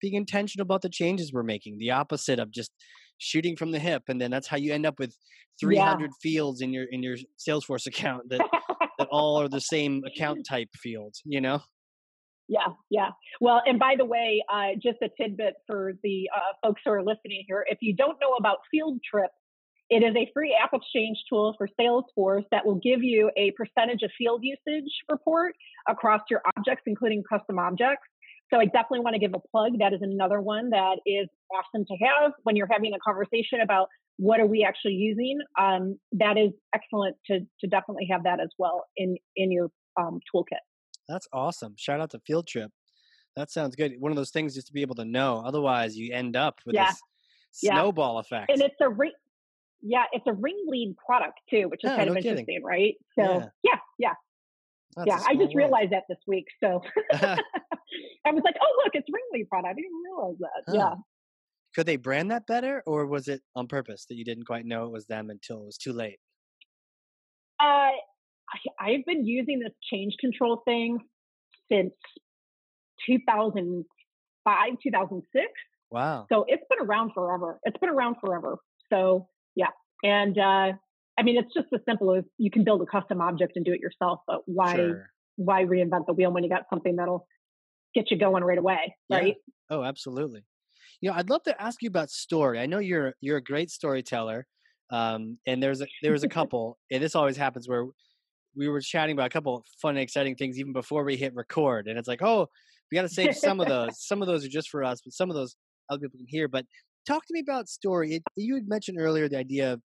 [0.00, 2.70] being intentional about the changes we're making the opposite of just
[3.18, 5.16] shooting from the hip and then that's how you end up with
[5.60, 6.08] 300 yeah.
[6.20, 8.40] fields in your in your salesforce account that
[8.98, 11.60] that all are the same account type fields you know
[12.48, 13.10] Yeah, yeah.
[13.40, 17.02] Well, and by the way, uh, just a tidbit for the uh, folks who are
[17.02, 17.64] listening here.
[17.68, 19.30] If you don't know about Field Trip,
[19.90, 24.02] it is a free app exchange tool for Salesforce that will give you a percentage
[24.02, 25.54] of field usage report
[25.88, 28.06] across your objects, including custom objects.
[28.52, 29.78] So I definitely want to give a plug.
[29.78, 33.88] That is another one that is awesome to have when you're having a conversation about
[34.16, 35.38] what are we actually using.
[35.58, 40.20] Um, that is excellent to to definitely have that as well in in your um,
[40.34, 40.60] toolkit.
[41.12, 41.74] That's awesome.
[41.76, 42.70] Shout out to Field Trip.
[43.36, 43.92] That sounds good.
[43.98, 45.42] One of those things just to be able to know.
[45.44, 46.88] Otherwise, you end up with yeah.
[46.88, 47.00] this
[47.52, 48.20] snowball yeah.
[48.20, 48.50] effect.
[48.50, 49.14] And it's a re-
[49.82, 52.30] yeah, it's a RingLead product too, which is kind no of kidding.
[52.30, 52.94] interesting, right?
[53.18, 54.14] So yeah, yeah.
[54.96, 55.04] yeah.
[55.06, 56.46] Yeah, I just realized that this week.
[56.62, 56.80] So
[57.12, 57.36] I
[58.30, 59.70] was like, oh, look, it's a RingLead product.
[59.70, 60.62] I didn't realize that.
[60.66, 60.74] Huh.
[60.74, 60.94] Yeah.
[61.74, 64.84] Could they brand that better, or was it on purpose that you didn't quite know
[64.84, 66.18] it was them until it was too late?
[67.58, 67.90] Uh,
[68.50, 70.98] I, I've been using this change control thing
[71.70, 71.92] since
[73.06, 75.46] 2005, 2006.
[75.90, 76.26] Wow.
[76.32, 77.58] So it's been around forever.
[77.64, 78.58] It's been around forever.
[78.90, 79.68] So yeah.
[80.02, 80.72] And uh,
[81.18, 83.72] I mean, it's just as simple as you can build a custom object and do
[83.72, 85.10] it yourself, but why sure.
[85.36, 87.26] why reinvent the wheel when you got something that'll
[87.94, 89.36] get you going right away, right?
[89.46, 89.76] Yeah.
[89.76, 90.44] Oh, absolutely.
[91.00, 92.58] You know, I'd love to ask you about story.
[92.58, 94.46] I know you're you're a great storyteller,
[94.90, 97.86] um, and there's a there was a couple, and this always happens where
[98.54, 101.98] we were chatting about a couple fun exciting things even before we hit record, and
[101.98, 102.48] it's like, oh,
[102.90, 104.06] we got to save some of those.
[104.06, 105.56] some of those are just for us, but some of those
[105.90, 106.48] other people can hear.
[106.48, 106.66] But
[107.06, 108.14] talk to me about story.
[108.14, 109.80] It, you had mentioned earlier the idea of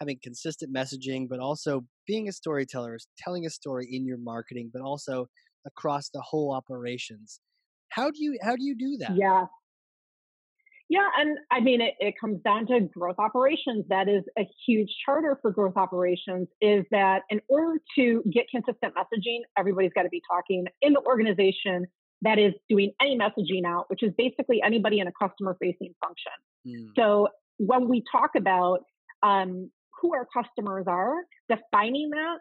[0.00, 4.82] having consistent messaging, but also being a storyteller, telling a story in your marketing, but
[4.82, 5.26] also
[5.66, 7.40] across the whole operations.
[7.90, 9.16] How do you how do you do that?
[9.16, 9.46] Yeah.
[10.88, 13.84] Yeah, and I mean it, it comes down to growth operations.
[13.88, 18.94] That is a huge charter for growth operations is that in order to get consistent
[18.94, 21.86] messaging, everybody's got to be talking in the organization
[22.22, 26.32] that is doing any messaging out, which is basically anybody in a customer facing function.
[26.66, 26.88] Mm.
[26.96, 28.80] So when we talk about
[29.22, 29.70] um,
[30.00, 31.16] who our customers are,
[31.48, 32.38] defining that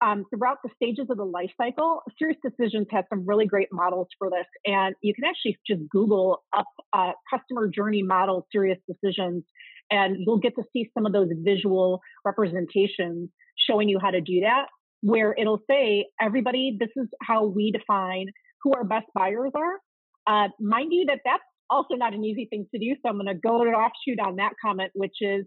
[0.00, 4.28] um, throughout the stages of the life cycle, SiriusDecisions has some really great models for
[4.30, 4.46] this.
[4.66, 9.42] And you can actually just Google up uh, customer journey model SiriusDecisions,
[9.90, 13.30] and you'll get to see some of those visual representations
[13.68, 14.66] showing you how to do that,
[15.00, 18.26] where it'll say, everybody, this is how we define
[18.62, 19.78] who our best buyers are.
[20.26, 22.94] Uh, mind you, that that's also not an easy thing to do.
[23.02, 25.46] So I'm going to go to an offshoot on that comment, which is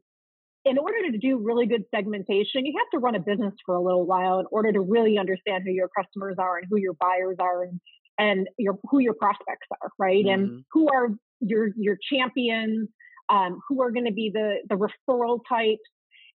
[0.66, 3.82] in order to do really good segmentation, you have to run a business for a
[3.82, 7.38] little while in order to really understand who your customers are and who your buyers
[7.40, 7.80] are and
[8.18, 10.26] and your who your prospects are, right?
[10.26, 10.44] Mm-hmm.
[10.44, 12.90] And who are your your champions,
[13.30, 15.80] um, who are going to be the the referral types,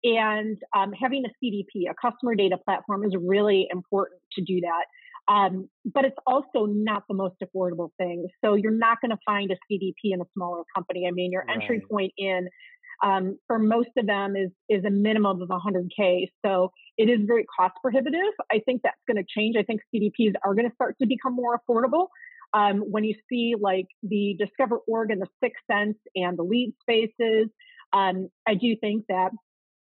[0.04, 4.86] and um, having a CDP, a customer data platform, is really important to do that.
[5.28, 8.28] Um, but it's also not the most affordable thing.
[8.44, 11.08] So you're not going to find a CDP in a smaller company.
[11.08, 11.58] I mean, your right.
[11.62, 12.50] entry point in
[13.04, 16.28] um, for most of them is is a minimum of 100k.
[16.46, 18.34] So it is very cost prohibitive.
[18.52, 19.56] I think that's going to change.
[19.58, 22.08] I think CDPs are going to start to become more affordable.
[22.54, 27.50] Um, when you see like the DiscoverOrg and the 6sense and the LeadSpaces,
[27.94, 29.32] um, I do think that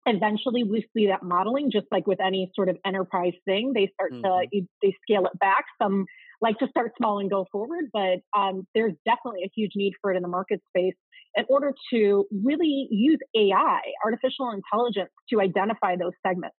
[0.06, 4.12] eventually we see that modeling just like with any sort of enterprise thing they start
[4.12, 4.22] mm-hmm.
[4.22, 6.06] to they scale it back some
[6.40, 10.12] like to start small and go forward but um, there's definitely a huge need for
[10.12, 10.94] it in the market space
[11.36, 16.56] in order to really use AI, artificial intelligence, to identify those segments.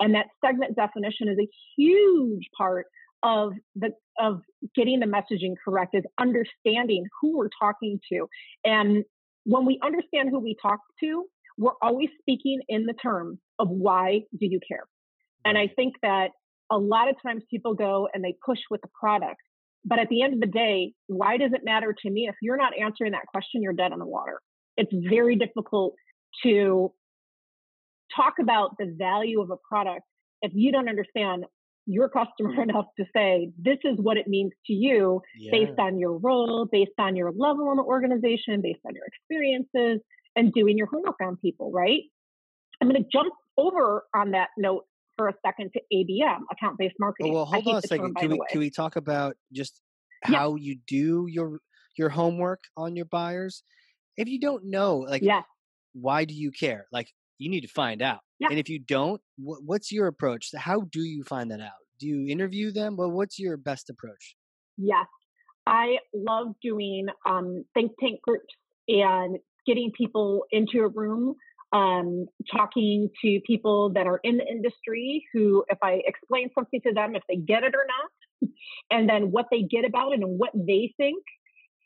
[0.00, 2.86] And that segment definition is a huge part
[3.22, 4.40] of the of
[4.74, 8.26] getting the messaging correct is understanding who we're talking to.
[8.64, 9.04] And
[9.44, 11.24] when we understand who we talk to,
[11.58, 14.84] we're always speaking in the terms of why do you care?
[15.44, 16.30] And I think that
[16.70, 19.40] a lot of times people go and they push with the product
[19.84, 22.26] but at the end of the day, why does it matter to me?
[22.28, 24.40] If you're not answering that question, you're dead in the water.
[24.76, 25.94] It's very difficult
[26.42, 26.92] to
[28.16, 30.02] talk about the value of a product
[30.42, 31.44] if you don't understand
[31.86, 35.50] your customer enough to say, this is what it means to you yeah.
[35.52, 40.00] based on your role, based on your level in the organization, based on your experiences,
[40.36, 42.02] and doing your homework on people, right?
[42.80, 44.84] I'm going to jump over on that note
[45.16, 47.34] for a second to ABM, account based oh, marketing.
[47.34, 48.14] Well, hold on a second.
[48.14, 49.80] Term, can we can we talk about just
[50.22, 50.64] how yeah.
[50.64, 51.60] you do your
[51.96, 53.62] your homework on your buyers?
[54.16, 55.42] If you don't know, like, yeah.
[55.92, 56.86] why do you care?
[56.92, 57.08] Like,
[57.38, 58.20] you need to find out.
[58.38, 58.48] Yeah.
[58.50, 60.50] And if you don't, wh- what's your approach?
[60.56, 61.72] How do you find that out?
[61.98, 62.96] Do you interview them?
[62.96, 64.36] Well, what's your best approach?
[64.76, 65.06] Yes,
[65.66, 68.54] I love doing um, think tank groups
[68.88, 71.34] and getting people into a room
[71.74, 76.94] um, talking to people that are in the industry who, if I explain something to
[76.94, 78.50] them, if they get it or not,
[78.92, 81.22] and then what they get about it and what they think.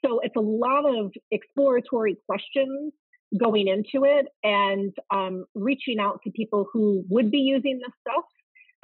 [0.04, 2.92] So it's a lot of exploratory questions
[3.40, 8.24] going into it and um, reaching out to people who would be using this stuff.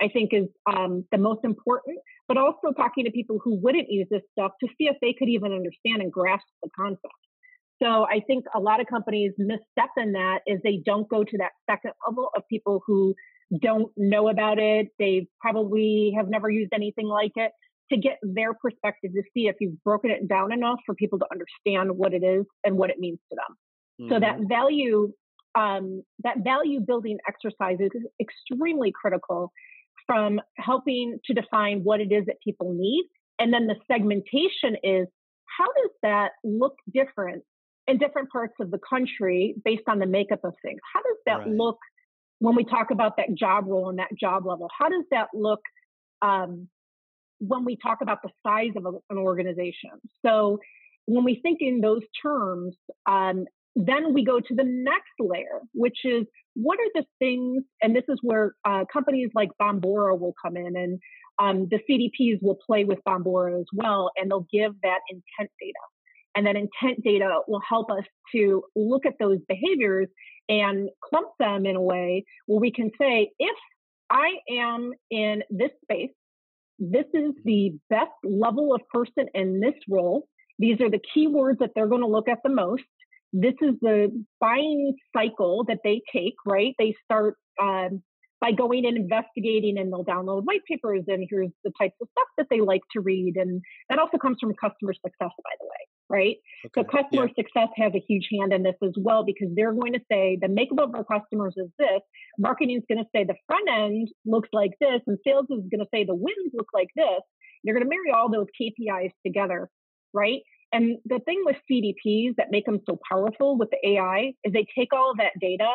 [0.01, 4.09] I think is um, the most important, but also talking to people who wouldn't use
[4.11, 7.15] this stuff to see if they could even understand and grasp the concept.
[7.85, 11.39] So I think a lot of companies misstep in that is they don't go to
[11.39, 13.15] that second level of people who
[13.61, 14.89] don't know about it.
[14.99, 17.53] They probably have never used anything like it
[17.93, 21.27] to get their perspective to see if you've broken it down enough for people to
[21.31, 23.57] understand what it is and what it means to them.
[24.01, 24.15] Mm-hmm.
[24.15, 24.49] So that mm-hmm.
[24.49, 25.13] value,
[25.55, 29.53] um, that value building exercise is extremely critical
[30.07, 33.05] from helping to define what it is that people need.
[33.39, 35.07] And then the segmentation is
[35.59, 37.43] how does that look different
[37.87, 40.81] in different parts of the country based on the makeup of things?
[40.93, 41.49] How does that right.
[41.49, 41.79] look
[42.39, 44.69] when we talk about that job role and that job level?
[44.77, 45.61] How does that look
[46.23, 46.69] um,
[47.39, 49.91] when we talk about the size of a, an organization?
[50.25, 50.59] So
[51.07, 52.75] when we think in those terms,
[53.07, 53.45] um,
[53.77, 56.25] then we go to the next layer, which is
[56.55, 60.77] what are the things, and this is where uh, companies like Bombora will come in
[60.77, 61.01] and
[61.39, 65.73] um, the CDPs will play with Bombora as well, and they'll give that intent data.
[66.37, 68.05] And that intent data will help us
[68.35, 70.09] to look at those behaviors
[70.49, 73.57] and clump them in a way where we can say, if
[74.11, 76.11] I am in this space,
[76.79, 80.29] this is the best level of person in this role.
[80.59, 82.83] These are the keywords that they're going to look at the most.
[83.33, 86.75] This is the buying cycle that they take, right?
[86.79, 88.03] They start um,
[88.41, 92.29] by going and investigating and they'll download white papers and here's the types of stuff
[92.37, 93.37] that they like to read.
[93.37, 96.37] And that also comes from customer success, by the way, right?
[96.67, 96.73] Okay.
[96.77, 97.35] So customer yeah.
[97.45, 100.49] success has a huge hand in this as well because they're going to say the
[100.49, 102.01] makeup of our customers is this.
[102.39, 105.81] Marketing is going to say the front end looks like this, and sales is going
[105.81, 107.21] to say the wins look like this.
[107.63, 109.71] You're going to marry all those KPIs together,
[110.13, 110.41] right?
[110.73, 114.67] And the thing with CDPs that make them so powerful with the AI is they
[114.77, 115.71] take all of that data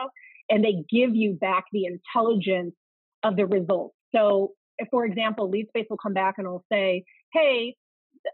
[0.50, 2.76] and they give you back the intelligence
[3.24, 3.96] of the results.
[4.14, 7.04] So, if, for example, LeadSpace will come back and will say,
[7.34, 7.76] hey,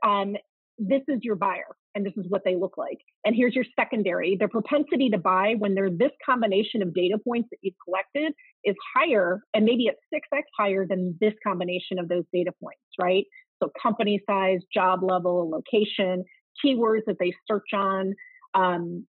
[0.06, 0.36] um,
[0.78, 2.98] this is your buyer and this is what they look like.
[3.26, 4.38] And here's your secondary.
[4.40, 8.76] The propensity to buy when they're this combination of data points that you've collected is
[8.96, 13.24] higher and maybe it's 6x higher than this combination of those data points, right?
[13.64, 16.26] So company size, job level, location,
[16.64, 18.14] keywords that they search on,
[18.54, 19.06] um,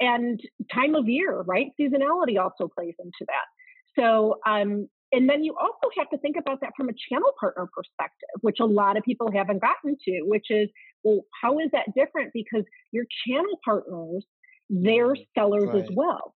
[0.00, 0.40] and
[0.74, 1.68] time of year, right?
[1.80, 3.98] Seasonality also plays into that.
[3.98, 7.68] So, um, and then you also have to think about that from a channel partner
[7.72, 10.68] perspective, which a lot of people haven't gotten to, which is,
[11.04, 12.32] well, how is that different?
[12.34, 14.24] Because your channel partners,
[14.68, 15.82] they're mm, sellers right.
[15.84, 16.34] as well.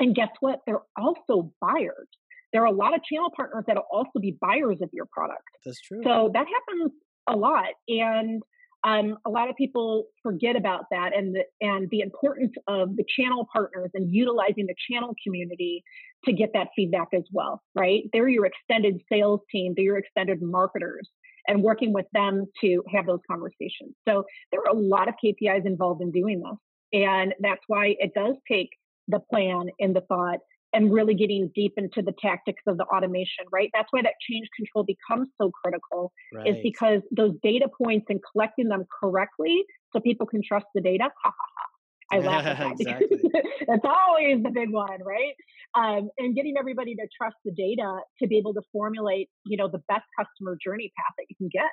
[0.00, 0.60] And guess what?
[0.66, 2.08] They're also buyers.
[2.52, 5.42] There are a lot of channel partners that'll also be buyers of your product.
[5.66, 6.00] That's true.
[6.02, 6.92] So that happens
[7.28, 7.74] a lot.
[7.88, 8.42] And
[8.84, 13.04] um, a lot of people forget about that and the, and the importance of the
[13.16, 15.82] channel partners and utilizing the channel community
[16.24, 18.04] to get that feedback as well, right?
[18.12, 21.08] They're your extended sales team, they're your extended marketers,
[21.48, 23.94] and working with them to have those conversations.
[24.06, 26.58] So there are a lot of KPIs involved in doing this.
[27.00, 28.70] And that's why it does take
[29.08, 30.38] the plan and the thought
[30.72, 33.70] and really getting deep into the tactics of the automation, right?
[33.72, 36.46] That's why that change control becomes so critical, right.
[36.46, 41.04] is because those data points and collecting them correctly so people can trust the data.
[41.04, 41.64] Ha ha ha.
[42.10, 42.72] I laugh at that.
[42.72, 43.18] exactly.
[43.66, 45.34] That's always the big one, right?
[45.74, 49.68] Um, and getting everybody to trust the data to be able to formulate, you know,
[49.68, 51.70] the best customer journey path that you can get.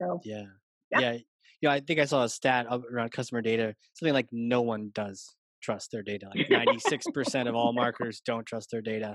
[0.00, 0.44] So yeah,
[0.90, 1.18] yeah, yeah.
[1.60, 3.74] yeah I think I saw a stat around customer data.
[3.94, 6.30] Something like no one does trust their data.
[6.34, 9.14] Like 96% of all marketers don't trust their data.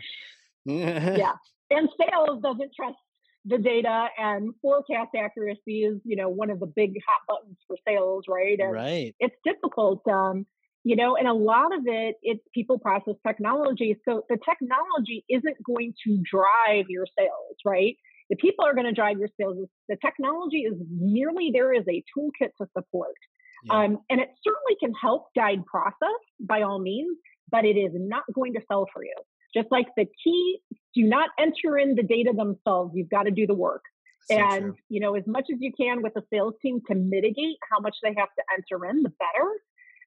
[0.66, 1.34] yeah.
[1.72, 2.98] And sales doesn't trust
[3.46, 7.76] the data and forecast accuracy is, you know, one of the big hot buttons for
[7.88, 8.58] sales, right?
[8.60, 9.16] And right.
[9.20, 10.02] It's difficult.
[10.08, 10.46] Um,
[10.84, 13.98] you know, and a lot of it, it's people process technology.
[14.08, 17.96] So the technology isn't going to drive your sales, right?
[18.30, 19.68] The people are going to drive your sales.
[19.90, 23.16] The technology is merely there as a toolkit to support.
[23.64, 23.74] Yeah.
[23.74, 27.18] Um, and it certainly can help guide process by all means,
[27.50, 29.16] but it is not going to sell for you.
[29.56, 30.60] Just like the key,
[30.96, 32.92] do not enter in the data themselves.
[32.96, 33.84] You've got to do the work.
[34.30, 34.76] So and true.
[34.90, 37.96] you know, as much as you can with the sales team to mitigate how much
[38.02, 39.50] they have to enter in, the better.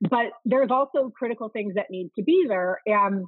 [0.00, 2.80] But there's also critical things that need to be there.
[2.86, 3.26] And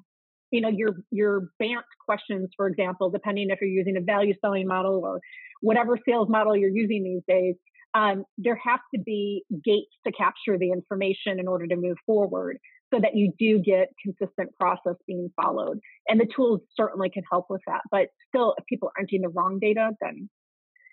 [0.51, 4.67] you know, your your BANT questions, for example, depending if you're using a value selling
[4.67, 5.21] model or
[5.61, 7.55] whatever sales model you're using these days,
[7.95, 12.59] um, there has to be gates to capture the information in order to move forward
[12.93, 15.79] so that you do get consistent process being followed.
[16.09, 17.81] And the tools certainly can help with that.
[17.91, 20.29] But still, if people are entering the wrong data, then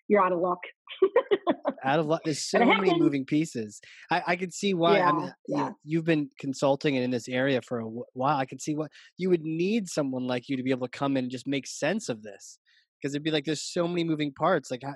[0.07, 0.59] you're out of luck.
[1.83, 2.21] out of luck.
[2.23, 3.81] There's so many moving pieces.
[4.11, 4.97] I, I can see why.
[4.97, 5.69] Yeah, I mean, yeah.
[5.83, 8.37] you, have been consulting and in this area for a while.
[8.37, 11.17] I can see what you would need someone like you to be able to come
[11.17, 12.59] in and just make sense of this.
[13.01, 14.71] Because it'd be like there's so many moving parts.
[14.71, 14.95] Like how,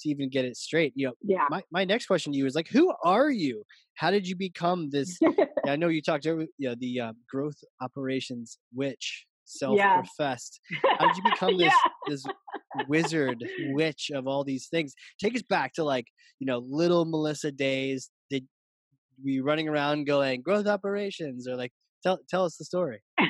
[0.00, 0.92] to even get it straight.
[0.96, 1.46] You know, yeah.
[1.50, 3.64] My my next question to you is like, who are you?
[3.94, 5.18] How did you become this?
[5.68, 10.60] I know you talked to you know, the uh, growth operations witch self-professed.
[10.70, 10.90] Yeah.
[10.98, 11.90] How did you become this yeah.
[12.08, 12.24] this
[12.88, 14.94] wizard witch of all these things?
[15.20, 16.06] Take us back to like
[16.38, 18.10] you know little Melissa days.
[18.30, 18.46] Did
[19.22, 21.72] we running around going growth operations or like
[22.02, 23.00] tell tell us the story?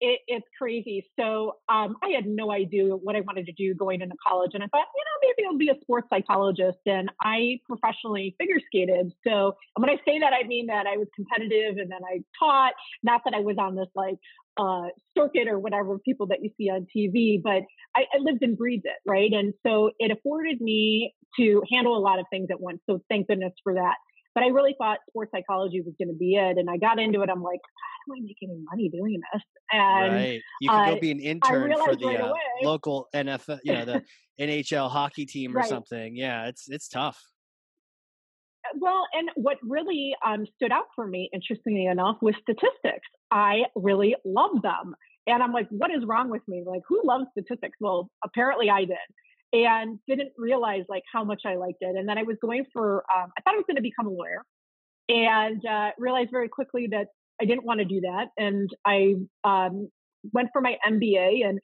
[0.00, 1.06] it, it's crazy.
[1.18, 4.62] So um, I had no idea what I wanted to do going into college, and
[4.62, 6.78] I thought, you know, maybe I'll be a sports psychologist.
[6.86, 9.12] And I professionally figure skated.
[9.26, 12.72] So when I say that, I mean that I was competitive, and then I taught.
[13.02, 14.16] Not that I was on this like
[14.56, 17.62] uh, circuit or whatever people that you see on TV, but
[17.94, 19.32] I, I lived and breathed it, right?
[19.32, 22.80] And so it afforded me to handle a lot of things at once.
[22.88, 23.94] So thank goodness for that.
[24.34, 27.22] But I really thought sports psychology was going to be it, and I got into
[27.22, 27.28] it.
[27.30, 29.42] I'm like, how do I make any money doing this?
[29.72, 33.58] And right, you can uh, go be an intern for the right uh, local NFL,
[33.64, 34.02] you know, the
[34.40, 35.68] NHL hockey team or right.
[35.68, 36.16] something.
[36.16, 37.20] Yeah, it's it's tough.
[38.64, 43.08] Uh, well, and what really um, stood out for me, interestingly enough, was statistics.
[43.30, 44.94] I really love them.
[45.26, 46.64] And I'm like, what is wrong with me?
[46.66, 47.76] Like, who loves statistics?
[47.80, 48.96] Well, apparently I did
[49.52, 51.96] and didn't realize like how much I liked it.
[51.96, 54.10] And then I was going for, um, I thought I was going to become a
[54.10, 54.44] lawyer
[55.08, 57.08] and uh, realized very quickly that
[57.40, 58.26] I didn't want to do that.
[58.36, 59.88] And I um,
[60.32, 61.58] went for my MBA and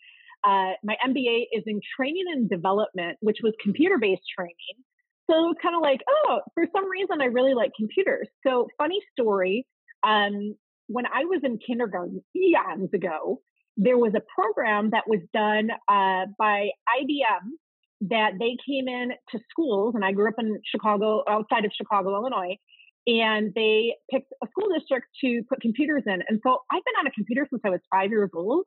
[0.44, 4.54] uh, my MBA is in training and development, which was computer based training.
[5.30, 8.28] So kind of like, oh, for some reason, I really like computers.
[8.46, 9.66] So, funny story.
[10.04, 10.54] Um,
[10.86, 13.40] when I was in kindergarten eons ago,
[13.76, 16.68] there was a program that was done uh, by
[17.02, 17.50] IBM
[18.02, 22.14] that they came in to schools, and I grew up in Chicago, outside of Chicago,
[22.14, 22.56] Illinois,
[23.06, 26.22] and they picked a school district to put computers in.
[26.28, 28.64] And so I've been on a computer since I was five years old.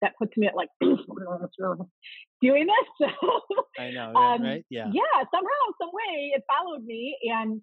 [0.00, 3.08] That puts me at like doing this.
[3.78, 4.64] I know, um, right?
[4.70, 4.86] Yeah.
[4.92, 7.60] Yeah, somehow, some way, it followed me, and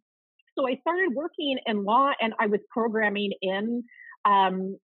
[0.58, 3.84] so I started working in law, and I was programming in,
[4.26, 4.78] um,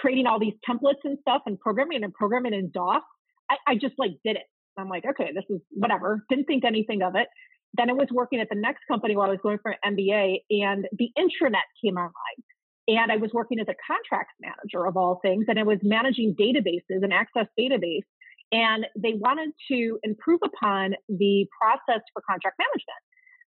[0.00, 3.02] creating all these templates and stuff, and programming and programming in DOS.
[3.50, 4.44] I, I just like did it.
[4.76, 6.24] I'm like, okay, this is whatever.
[6.28, 7.28] Didn't think anything of it.
[7.76, 10.42] Then I was working at the next company while I was going for an MBA,
[10.50, 12.38] and the intranet came online.
[12.86, 16.36] And I was working as a contracts manager of all things, and I was managing
[16.38, 18.04] databases and access database.
[18.52, 23.02] And they wanted to improve upon the process for contract management.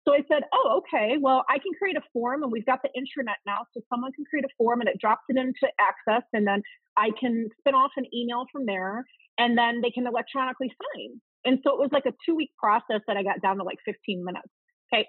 [0.07, 2.89] So I said, oh, okay, well, I can create a form and we've got the
[2.89, 3.59] intranet now.
[3.73, 6.63] So someone can create a form and it drops it into Access and then
[6.97, 9.05] I can spin off an email from there
[9.39, 11.21] and then they can electronically sign.
[11.45, 13.79] And so it was like a two week process that I got down to like
[13.85, 14.49] 15 minutes.
[14.93, 15.07] Okay.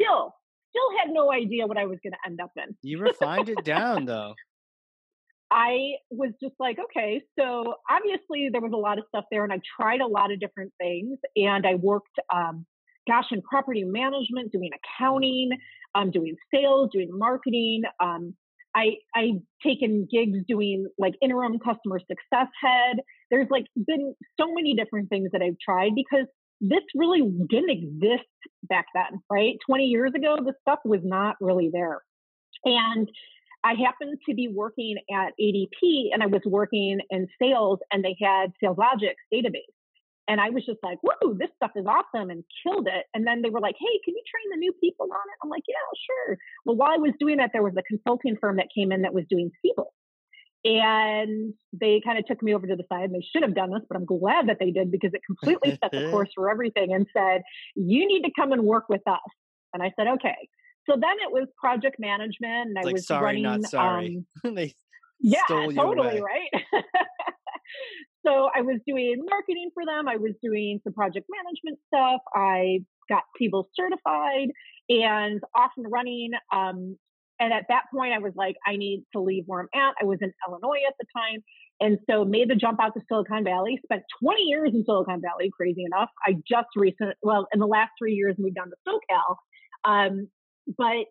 [0.00, 0.32] Still,
[0.70, 2.76] still had no idea what I was going to end up in.
[2.82, 4.34] You refined it down though.
[5.50, 9.52] I was just like, okay, so obviously there was a lot of stuff there, and
[9.52, 11.18] I tried a lot of different things.
[11.36, 12.66] And I worked, um,
[13.06, 15.50] gosh, in property management, doing accounting,
[15.94, 17.82] um, doing sales, doing marketing.
[18.00, 18.34] Um,
[18.74, 22.98] I I've taken gigs doing like interim customer success head.
[23.30, 26.26] There's like been so many different things that I've tried because
[26.60, 28.28] this really didn't exist
[28.62, 29.56] back then, right?
[29.66, 32.00] 20 years ago, this stuff was not really there.
[32.64, 33.08] And
[33.62, 38.16] I happened to be working at ADP and I was working in sales and they
[38.20, 39.75] had SalesLogix database.
[40.28, 43.06] And I was just like, whoa, this stuff is awesome and killed it.
[43.14, 45.38] And then they were like, hey, can you train the new people on it?
[45.42, 45.74] I'm like, yeah,
[46.06, 46.38] sure.
[46.64, 49.14] Well, while I was doing that, there was a consulting firm that came in that
[49.14, 49.92] was doing Siebel.
[50.64, 53.70] And they kind of took me over to the side and they should have done
[53.70, 56.92] this, but I'm glad that they did because it completely set the course for everything
[56.92, 57.42] and said,
[57.76, 59.20] you need to come and work with us.
[59.72, 60.48] And I said, okay.
[60.90, 63.42] So then it was project management and I like, was sorry, running.
[63.42, 64.24] Not sorry.
[64.44, 64.74] Um, they
[65.20, 66.50] yeah, totally, right?
[68.26, 70.08] so I was doing marketing for them.
[70.08, 72.20] I was doing some project management stuff.
[72.34, 74.48] I got Siebel certified
[74.88, 76.30] and off and running.
[76.52, 76.96] Um,
[77.38, 79.94] and at that point, I was like, I need to leave where I'm at.
[80.00, 81.42] I was in Illinois at the time.
[81.80, 85.50] And so made the jump out to Silicon Valley, spent 20 years in Silicon Valley,
[85.54, 86.08] crazy enough.
[86.26, 89.36] I just recent, well, in the last three years, moved down to SoCal.
[89.84, 90.28] Um,
[90.78, 91.04] but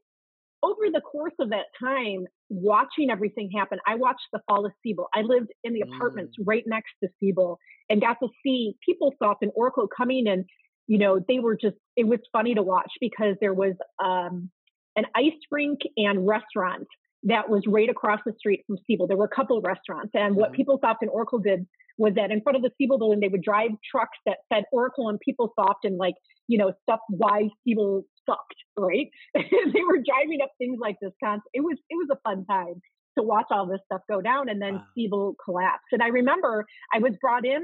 [0.63, 5.07] over the course of that time, watching everything happen, I watched the fall of Siebel.
[5.13, 6.43] I lived in the apartments mm.
[6.45, 7.57] right next to Siebel
[7.89, 10.45] and got to see PeopleSoft and Oracle coming and,
[10.87, 13.73] you know, they were just, it was funny to watch because there was
[14.03, 14.49] um,
[14.95, 16.87] an ice rink and restaurant
[17.23, 19.07] that was right across the street from Siebel.
[19.07, 20.11] There were a couple of restaurants.
[20.13, 20.69] And what mm-hmm.
[20.69, 21.65] PeopleSoft and Oracle did
[21.97, 25.09] was that in front of the Siebel building, they would drive trucks that said Oracle
[25.09, 26.13] and PeopleSoft and like,
[26.47, 29.09] you know, stuff why Siebel sucked, right?
[29.35, 31.11] they were driving up things like this.
[31.53, 32.81] It was, it was a fun time
[33.17, 34.83] to watch all this stuff go down and then wow.
[34.95, 35.85] Siebel collapse.
[35.91, 37.61] And I remember I was brought in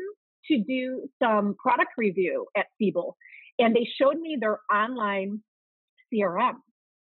[0.48, 3.16] to do some product review at Siebel
[3.60, 5.42] and they showed me their online
[6.14, 6.56] CRM.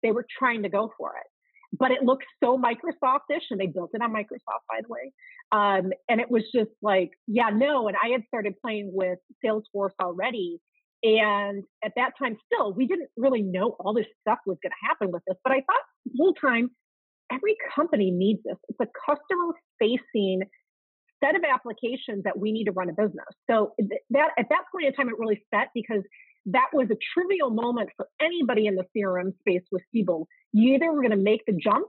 [0.02, 1.26] They were trying to go for it
[1.72, 5.12] but it looked so Microsoftish, and they built it on Microsoft, by the way.
[5.52, 7.88] Um, and it was just like, yeah, no.
[7.88, 10.58] And I had started playing with Salesforce already,
[11.02, 14.88] and at that time, still, we didn't really know all this stuff was going to
[14.88, 15.36] happen with this.
[15.42, 16.70] But I thought the whole time,
[17.32, 18.56] every company needs this.
[18.68, 20.42] It's a customer-facing
[21.22, 23.26] set of applications that we need to run a business.
[23.48, 23.72] So
[24.10, 26.02] that at that point in time, it really set because
[26.46, 30.26] that was a trivial moment for anybody in the CRM space with Siebel.
[30.52, 31.86] You either were going to make the jump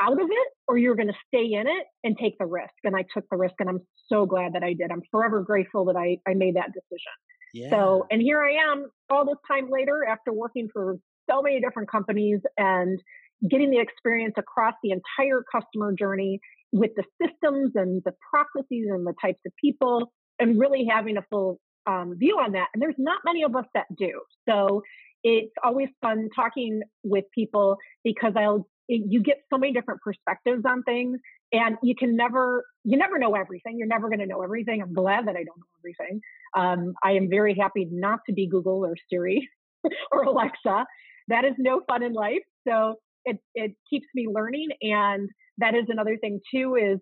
[0.00, 2.72] out of it or you're going to stay in it and take the risk.
[2.84, 4.90] And I took the risk and I'm so glad that I did.
[4.90, 7.12] I'm forever grateful that I, I made that decision.
[7.54, 7.70] Yeah.
[7.70, 10.98] So, and here I am all this time later after working for
[11.30, 13.00] so many different companies and
[13.48, 16.40] getting the experience across the entire customer journey
[16.72, 21.22] with the systems and the processes and the types of people and really having a
[21.30, 22.66] full um, view on that.
[22.74, 24.20] And there's not many of us that do.
[24.48, 24.82] So
[25.22, 30.82] it's always fun talking with people because I'll you get so many different perspectives on
[30.82, 31.18] things
[31.52, 33.78] and you can never you never know everything.
[33.78, 34.82] You're never going to know everything.
[34.82, 36.20] I'm glad that i don't know everything.
[36.56, 39.48] Um, i am very happy not to be google or siri
[40.12, 40.84] or alexa.
[41.28, 42.42] That is no fun in life.
[42.68, 45.28] So it, it keeps me learning and
[45.58, 46.98] that is another thing too is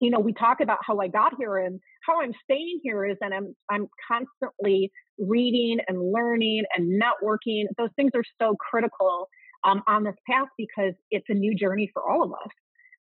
[0.00, 3.18] you know, we talk about how I got here and how I'm staying here is
[3.20, 7.64] that I'm I'm constantly reading and learning and networking.
[7.76, 9.28] Those things are so critical
[9.64, 12.50] um, on this path because it's a new journey for all of us.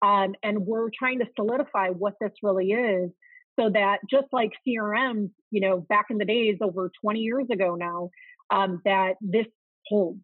[0.03, 3.11] Um, and we're trying to solidify what this really is
[3.59, 7.75] so that just like CRM, you know, back in the days over 20 years ago
[7.75, 8.11] now,
[8.51, 9.47] um, that this
[9.89, 10.21] holds.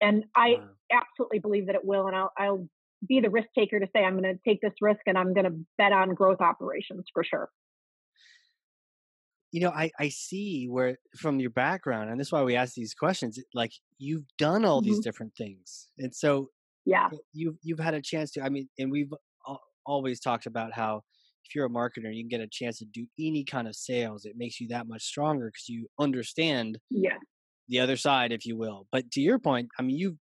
[0.00, 0.68] And I wow.
[0.92, 2.06] absolutely believe that it will.
[2.06, 2.68] And I'll, I'll
[3.06, 5.46] be the risk taker to say I'm going to take this risk and I'm going
[5.46, 7.48] to bet on growth operations for sure.
[9.52, 12.74] You know, I I see where from your background, and this is why we ask
[12.74, 13.38] these questions.
[13.54, 14.90] Like you've done all mm-hmm.
[14.90, 16.50] these different things, and so
[16.84, 18.42] yeah, you've you've had a chance to.
[18.42, 19.12] I mean, and we've
[19.86, 21.02] always talked about how
[21.44, 24.24] if you're a marketer, you can get a chance to do any kind of sales.
[24.24, 27.16] It makes you that much stronger because you understand yeah
[27.68, 28.86] the other side, if you will.
[28.92, 30.16] But to your point, I mean, you've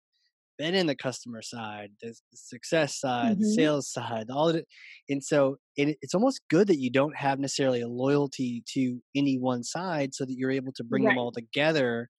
[0.64, 3.42] been in the customer side, the, success side, mm-hmm.
[3.42, 4.66] the sales side, all of it.
[5.10, 9.38] And so it, it's almost good that you don't have necessarily a loyalty to any
[9.38, 11.12] one side so that you're able to bring right.
[11.12, 12.10] them all together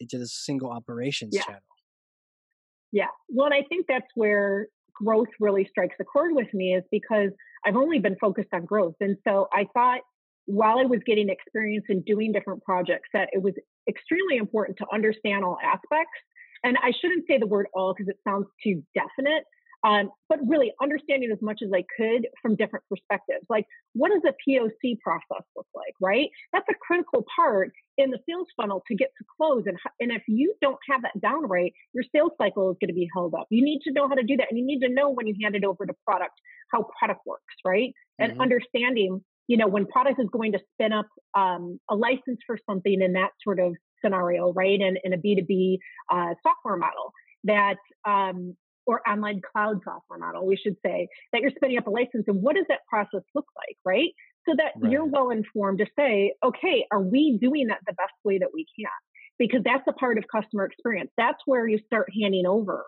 [0.00, 1.42] into the single operations yeah.
[1.42, 1.60] channel.
[2.90, 3.06] Yeah.
[3.28, 7.30] Well, and I think that's where growth really strikes a chord with me is because
[7.64, 8.96] I've only been focused on growth.
[9.00, 10.00] And so I thought
[10.46, 13.54] while I was getting experience in doing different projects that it was
[13.88, 16.18] extremely important to understand all aspects
[16.64, 19.44] and I shouldn't say the word all because it sounds too definite,
[19.84, 23.44] um, but really understanding as much as I could from different perspectives.
[23.48, 26.28] Like, what does a POC process look like, right?
[26.52, 29.64] That's a critical part in the sales funnel to get to close.
[29.66, 32.94] And, and if you don't have that down right, your sales cycle is going to
[32.94, 33.46] be held up.
[33.50, 34.46] You need to know how to do that.
[34.50, 36.34] And you need to know when you hand it over to product,
[36.70, 37.92] how product works, right?
[38.20, 38.40] And mm-hmm.
[38.40, 43.02] understanding, you know, when product is going to spin up um, a license for something
[43.02, 43.74] and that sort of
[44.04, 44.80] scenario, right?
[44.80, 45.78] In, in a B2B
[46.10, 47.12] uh, software model
[47.44, 47.76] that,
[48.06, 52.24] um, or online cloud software model, we should say, that you're spinning up a license.
[52.26, 54.10] And what does that process look like, right?
[54.48, 54.90] So that right.
[54.90, 58.66] you're well informed to say, okay, are we doing that the best way that we
[58.78, 58.90] can?
[59.38, 61.10] Because that's a part of customer experience.
[61.16, 62.84] That's where you start handing over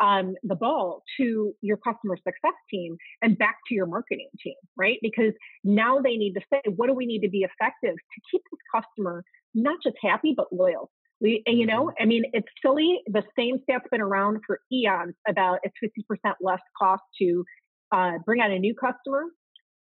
[0.00, 4.98] um, the ball to your customer success team and back to your marketing team, right?
[5.02, 8.42] Because now they need to say, what do we need to be effective to keep
[8.50, 9.24] this customer
[9.54, 10.90] not just happy but loyal.
[11.20, 12.02] We, you know, mm-hmm.
[12.02, 13.00] I mean, it's silly.
[13.06, 17.44] The same stat's been around for eons about it's 50% less cost to
[17.92, 19.24] uh, bring on a new customer,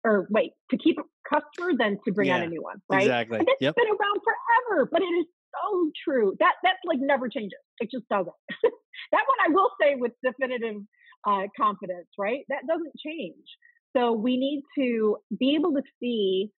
[0.03, 3.01] or wait, to keep a customer than to bring yeah, on a new one, right?
[3.01, 3.39] Exactly.
[3.39, 3.75] And it's yep.
[3.75, 6.33] been around forever, but it is so true.
[6.39, 7.59] That that's like never changes.
[7.79, 8.33] It just doesn't.
[9.11, 10.81] that one I will say with definitive
[11.27, 12.41] uh, confidence, right?
[12.49, 13.45] That doesn't change.
[13.95, 16.51] So we need to be able to see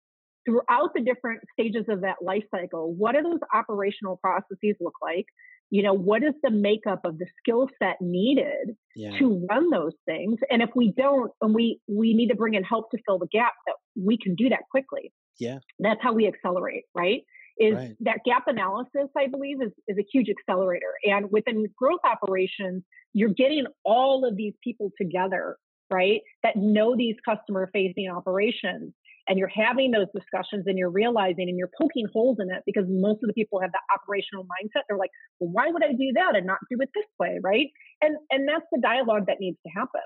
[0.47, 5.25] throughout the different stages of that life cycle, what do those operational processes look like?
[5.69, 9.17] You know, what is the makeup of the skill set needed yeah.
[9.19, 10.39] to run those things?
[10.49, 13.27] And if we don't, and we we need to bring in help to fill the
[13.27, 15.11] gap, that we can do that quickly.
[15.37, 17.21] Yeah, that's how we accelerate, right?
[17.59, 17.95] Is right.
[18.01, 19.09] that gap analysis?
[19.17, 20.93] I believe is is a huge accelerator.
[21.03, 25.57] And within growth operations, you're getting all of these people together,
[25.91, 26.21] right?
[26.43, 28.93] That know these customer facing operations
[29.28, 32.86] and you're having those discussions and you're realizing and you're poking holes in it because
[32.88, 34.84] most of the people have that operational mindset.
[34.88, 37.39] They're like, well, why would I do that and not do it this way?
[37.43, 37.67] Right.
[38.01, 40.01] And and that's the dialogue that needs to happen.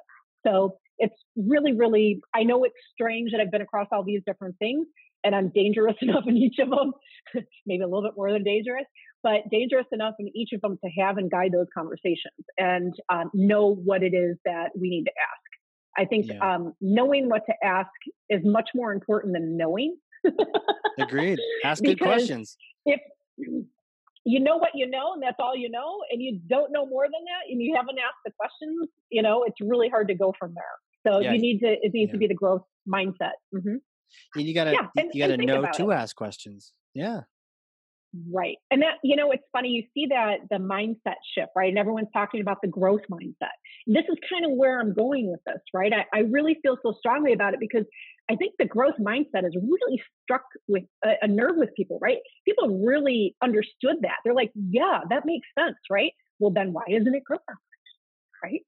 [0.45, 4.55] So it's really, really, I know it's strange that I've been across all these different
[4.59, 4.87] things
[5.23, 6.93] and I'm dangerous enough in each of them,
[7.65, 8.85] maybe a little bit more than dangerous,
[9.23, 13.29] but dangerous enough in each of them to have and guide those conversations and um,
[13.33, 15.50] know what it is that we need to ask.
[15.97, 16.55] I think yeah.
[16.55, 17.89] um, knowing what to ask
[18.29, 19.97] is much more important than knowing.
[20.99, 21.39] Agreed.
[21.63, 22.55] Ask good questions.
[22.85, 23.01] If
[24.23, 27.05] you know what you know and that's all you know, and you don't know more
[27.05, 30.33] than that, and you haven't asked the questions, you know, it's really hard to go
[30.37, 31.11] from there.
[31.11, 31.33] So yeah.
[31.33, 31.67] you need to.
[31.67, 32.13] It needs yeah.
[32.13, 33.37] to be the growth mindset.
[33.53, 33.75] Mm-hmm.
[34.35, 35.95] And you gotta and, you gotta know to it.
[35.95, 36.73] ask questions.
[36.93, 37.21] Yeah.
[38.29, 38.57] Right.
[38.69, 41.69] And that, you know, it's funny, you see that the mindset shift, right?
[41.69, 43.55] And everyone's talking about the growth mindset.
[43.87, 45.93] This is kind of where I'm going with this, right?
[45.93, 47.85] I, I really feel so strongly about it because
[48.29, 52.17] I think the growth mindset has really struck with a, a nerve with people, right?
[52.45, 54.17] People really understood that.
[54.25, 56.11] They're like, yeah, that makes sense, right?
[56.39, 57.39] Well, then why isn't it growth?
[58.43, 58.61] Right?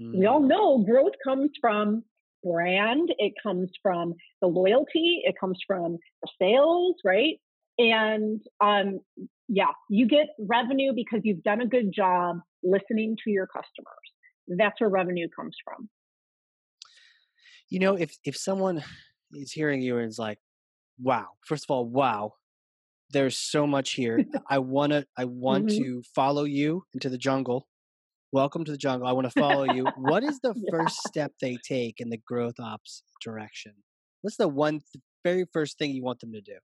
[0.00, 0.18] Mm.
[0.18, 0.48] We all mm.
[0.48, 2.02] know growth comes from
[2.42, 7.38] brand, it comes from the loyalty, it comes from the sales, right?
[7.78, 9.00] And um,
[9.48, 13.94] yeah, you get revenue because you've done a good job listening to your customers.
[14.48, 15.88] That's where revenue comes from.
[17.68, 18.82] You know, if if someone
[19.32, 20.38] is hearing you and is like,
[21.00, 22.34] "Wow!" First of all, wow,
[23.10, 24.24] there's so much here.
[24.50, 25.82] I wanna, I want mm-hmm.
[25.82, 27.66] to follow you into the jungle.
[28.32, 29.08] Welcome to the jungle.
[29.08, 29.86] I want to follow you.
[29.96, 30.70] what is the yeah.
[30.70, 33.72] first step they take in the growth ops direction?
[34.22, 36.56] What's the one, the very first thing you want them to do?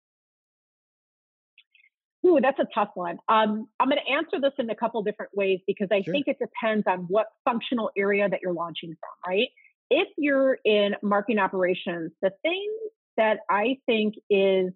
[2.24, 3.18] Ooh, that's a tough one.
[3.28, 6.12] Um, I'm going to answer this in a couple different ways because I sure.
[6.12, 9.48] think it depends on what functional area that you're launching from, right?
[9.90, 12.70] If you're in marketing operations, the thing
[13.16, 14.72] that I think is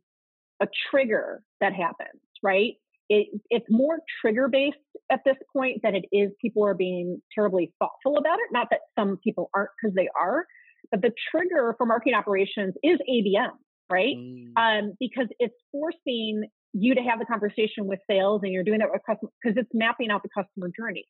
[0.60, 2.74] a trigger that happens, right?
[3.08, 4.76] It, it's more trigger based
[5.10, 8.52] at this point than it is people are being terribly thoughtful about it.
[8.52, 10.46] Not that some people aren't because they are,
[10.90, 13.52] but the trigger for marketing operations is ABM,
[13.90, 14.16] right?
[14.16, 14.52] Mm.
[14.56, 18.88] Um, because it's forcing you to have the conversation with sales and you're doing that
[18.90, 21.04] with customers because it's mapping out the customer journey.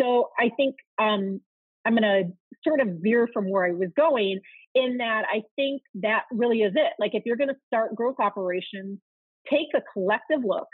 [0.00, 1.40] So I think um,
[1.84, 2.24] I'm going to
[2.66, 4.40] sort of veer from where I was going
[4.74, 6.92] in that I think that really is it.
[6.98, 8.98] Like if you're going to start growth operations,
[9.48, 10.68] take a collective look,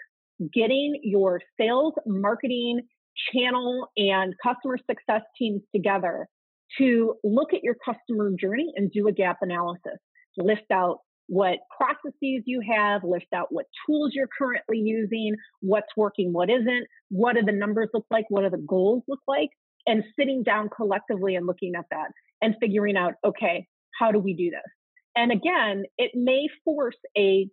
[0.52, 2.82] getting your sales, marketing,
[3.32, 6.28] channel, and customer success teams together
[6.78, 9.98] to look at your customer journey and do a gap analysis.
[10.36, 10.98] List out
[11.28, 16.86] what processes you have, list out what tools you're currently using, what's working, what isn't,
[17.10, 19.50] what do the numbers look like, what do the goals look like,
[19.86, 22.08] and sitting down collectively and looking at that
[22.42, 23.66] and figuring out, okay,
[23.98, 24.72] how do we do this?
[25.16, 27.48] And again, it may force a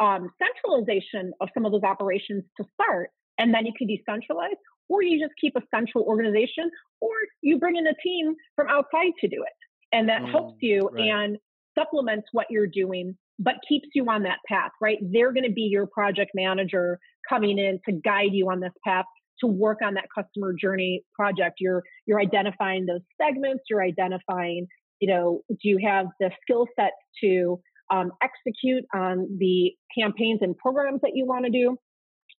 [0.00, 4.56] um, centralization of some of those operations to start, and then you can decentralize,
[4.88, 7.10] or you just keep a central organization, or
[7.42, 9.52] you bring in a team from outside to do it.
[9.92, 11.08] And that mm, helps you right.
[11.08, 11.38] and
[11.78, 14.98] supplements what you're doing, but keeps you on that path, right?
[15.00, 16.98] They're going to be your project manager
[17.28, 19.04] coming in to guide you on this path
[19.40, 21.56] to work on that customer journey project.
[21.60, 23.64] You're you're identifying those segments.
[23.70, 24.66] You're identifying,
[25.00, 27.60] you know, do you have the skill set to
[27.90, 31.76] um, execute on the campaigns and programs that you want to do?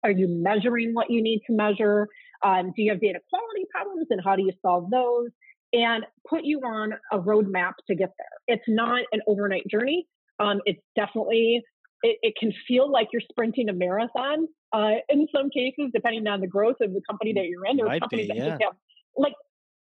[0.04, 2.08] Are you measuring what you need to measure?
[2.42, 5.28] Um, do you have data quality problems and how do you solve those?
[5.72, 8.56] And put you on a roadmap to get there.
[8.56, 10.06] It's not an overnight journey.
[10.38, 11.62] Um, it's definitely,
[12.02, 16.40] it, it, can feel like you're sprinting a marathon uh, in some cases, depending on
[16.40, 17.76] the growth of the company that you're in.
[17.76, 18.66] There are companies be, that yeah.
[18.66, 18.72] have,
[19.16, 19.34] like,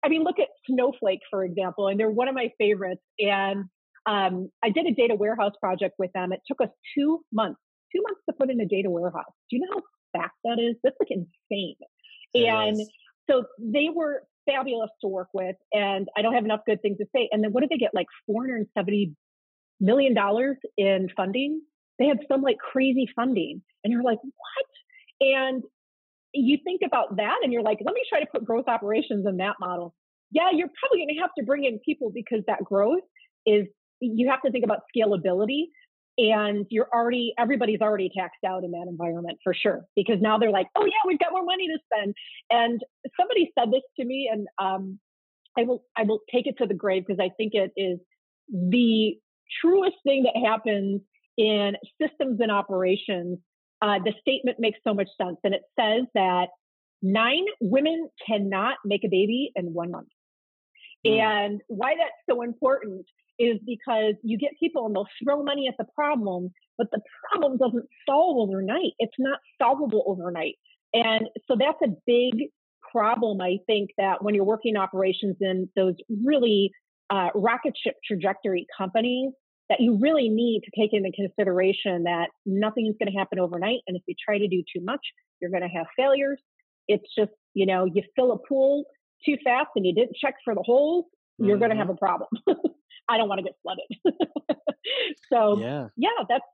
[0.06, 3.02] I mean, look at Snowflake, for example, and they're one of my favorites.
[3.20, 3.66] And
[4.06, 6.34] um, I did a data warehouse project with them.
[6.34, 7.60] It took us two months,
[7.96, 9.32] two months to put in a data warehouse.
[9.50, 9.82] Do you know
[10.14, 10.76] how fast that is?
[10.84, 11.76] That's like insane.
[12.34, 12.90] It and is.
[13.30, 17.06] so they were fabulous to work with, and I don't have enough good things to
[17.16, 17.30] say.
[17.32, 17.94] And then what did they get?
[17.94, 19.16] Like 470
[19.80, 21.62] million dollars in funding.
[22.00, 25.28] They had some like crazy funding, and you're like, what?
[25.28, 25.64] And
[26.34, 29.38] you think about that, and you're like, let me try to put growth operations in
[29.38, 29.94] that model.
[30.32, 33.04] Yeah, you're probably going to have to bring in people because that growth
[33.46, 33.68] is
[34.00, 35.66] you have to think about scalability
[36.18, 40.51] and you're already everybody's already taxed out in that environment for sure because now they're
[40.51, 42.14] like oh yeah we've got more money to spend
[42.51, 42.82] and
[43.20, 44.99] somebody said this to me and um,
[45.57, 47.99] i will i will take it to the grave because i think it is
[48.49, 49.18] the
[49.61, 51.01] truest thing that happens
[51.38, 53.39] in systems and operations
[53.82, 56.47] uh, the statement makes so much sense and it says that
[57.01, 60.07] nine women cannot make a baby in one month
[61.05, 61.20] mm.
[61.20, 63.05] and why that's so important
[63.40, 67.58] is because you get people and they'll throw money at the problem, but the problem
[67.58, 68.94] doesn't solve overnight.
[69.00, 70.56] It's not solvable overnight.
[70.94, 72.50] And so that's a big
[72.92, 76.72] problem, I think, that when you're working operations in those really
[77.10, 79.32] uh, rocket ship trajectory companies,
[79.70, 83.80] that you really need to take into consideration that nothing is going to happen overnight.
[83.88, 85.02] And if you try to do too much,
[85.42, 86.40] you're going to have failures.
[86.88, 88.86] It's just, you know, you fill a pool
[89.26, 91.06] too fast and you didn't check for the holes,
[91.38, 91.60] you're mm-hmm.
[91.60, 92.30] going to have a problem.
[93.10, 93.86] I don't want to get flooded.
[95.32, 96.45] so, yeah, yeah, that's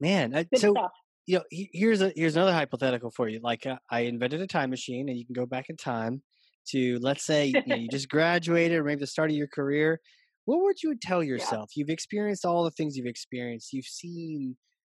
[0.00, 0.34] man.
[0.34, 0.90] I, so, stuff.
[1.26, 3.40] you know, here's a here's another hypothetical for you.
[3.42, 6.22] Like, uh, I invented a time machine, and you can go back in time
[6.68, 10.00] to let's say you, know, you just graduated, or maybe the start of your career.
[10.44, 11.70] What would you tell yourself?
[11.74, 11.80] Yeah.
[11.80, 13.72] You've experienced all the things you've experienced.
[13.72, 14.56] You've seen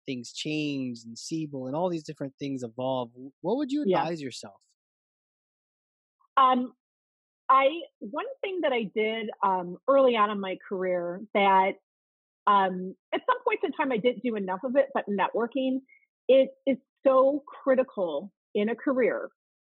[0.06, 3.10] things change and Siebel and all these different things evolve.
[3.40, 4.26] What would you advise yeah.
[4.26, 4.60] yourself?
[6.36, 6.72] Um,
[7.48, 7.66] I
[8.00, 11.72] one thing that I did um, early on in my career that
[12.46, 15.80] um, at some points in time I didn't do enough of it, but networking
[16.28, 19.28] it is so critical in a career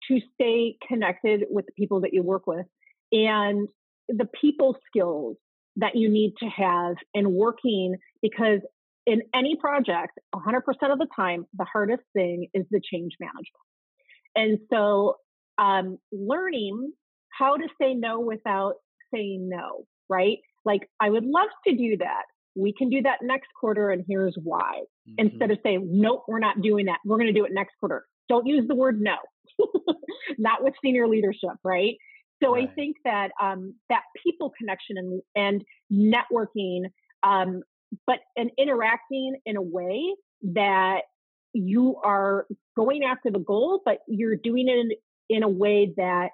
[0.08, 2.66] to stay connected with the people that you work with
[3.12, 3.68] and
[4.08, 5.36] the people skills
[5.76, 8.60] that you need to have in working because
[9.06, 10.58] in any project 100%
[10.92, 13.46] of the time the hardest thing is the change management.
[14.34, 15.16] And so
[15.58, 16.92] um, learning
[17.36, 18.74] how to say no without
[19.12, 20.38] saying no, right?
[20.64, 22.22] Like, I would love to do that.
[22.56, 24.80] We can do that next quarter, and here's why.
[25.08, 25.14] Mm-hmm.
[25.18, 26.98] Instead of saying, nope, we're not doing that.
[27.04, 28.04] We're going to do it next quarter.
[28.28, 29.16] Don't use the word no,
[30.38, 31.96] not with senior leadership, right?
[32.42, 32.68] So right.
[32.68, 36.84] I think that um, that people connection and, and networking,
[37.22, 37.62] um,
[38.06, 40.14] but and interacting in a way
[40.54, 41.00] that
[41.52, 44.90] you are going after the goal, but you're doing it in,
[45.36, 46.30] in a way that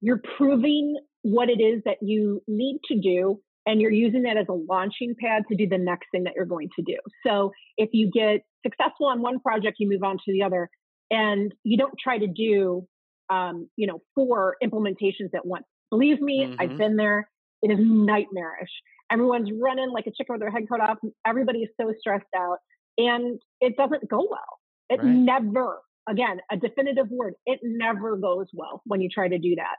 [0.00, 4.46] you're proving what it is that you need to do and you're using that as
[4.48, 6.96] a launching pad to do the next thing that you're going to do.
[7.26, 10.70] So if you get successful on one project, you move on to the other,
[11.10, 12.86] and you don't try to do,
[13.28, 15.66] um, you know, four implementations at once.
[15.90, 16.54] Believe me, mm-hmm.
[16.58, 17.28] I've been there.
[17.60, 18.70] It is nightmarish.
[19.10, 20.98] Everyone's running like a chicken with their head cut off.
[21.26, 22.58] Everybody is so stressed out,
[22.96, 24.58] and it doesn't go well.
[24.88, 25.06] It right.
[25.06, 27.34] never again, a definitive word.
[27.46, 29.76] It never goes well when you try to do that.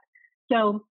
[0.51, 0.85] So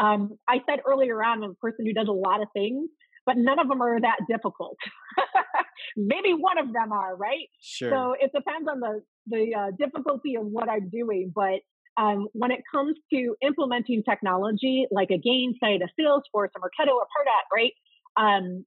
[0.00, 2.88] um, I said earlier on, I'm a person who does a lot of things,
[3.26, 4.76] but none of them are that difficult.
[5.96, 7.48] Maybe one of them are, right?
[7.60, 7.90] Sure.
[7.90, 11.32] So it depends on the the uh, difficulty of what I'm doing.
[11.34, 11.60] But
[11.96, 17.06] um, when it comes to implementing technology like a Gainsight, a Salesforce, a Marketo, a
[17.06, 17.72] Pardot, right?
[18.16, 18.64] Um,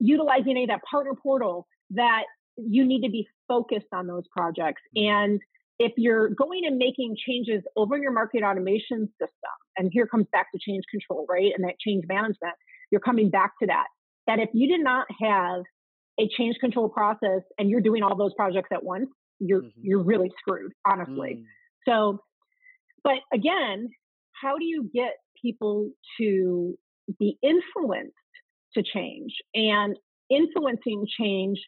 [0.00, 2.24] utilizing a that partner portal that
[2.56, 4.82] you need to be focused on those projects.
[4.96, 5.06] Mm-hmm.
[5.08, 5.40] And
[5.78, 10.46] if you're going and making changes over your market automation system, and here comes back
[10.52, 11.52] to change control, right?
[11.56, 12.54] And that change management,
[12.90, 13.86] you're coming back to that.
[14.26, 15.62] That if you did not have
[16.20, 19.08] a change control process and you're doing all those projects at once,
[19.38, 19.80] you're mm-hmm.
[19.82, 21.38] you're really screwed, honestly.
[21.38, 21.44] Mm.
[21.88, 22.18] So,
[23.04, 23.88] but again,
[24.32, 26.76] how do you get people to
[27.18, 28.14] be influenced
[28.74, 29.32] to change?
[29.54, 29.96] And
[30.30, 31.58] influencing change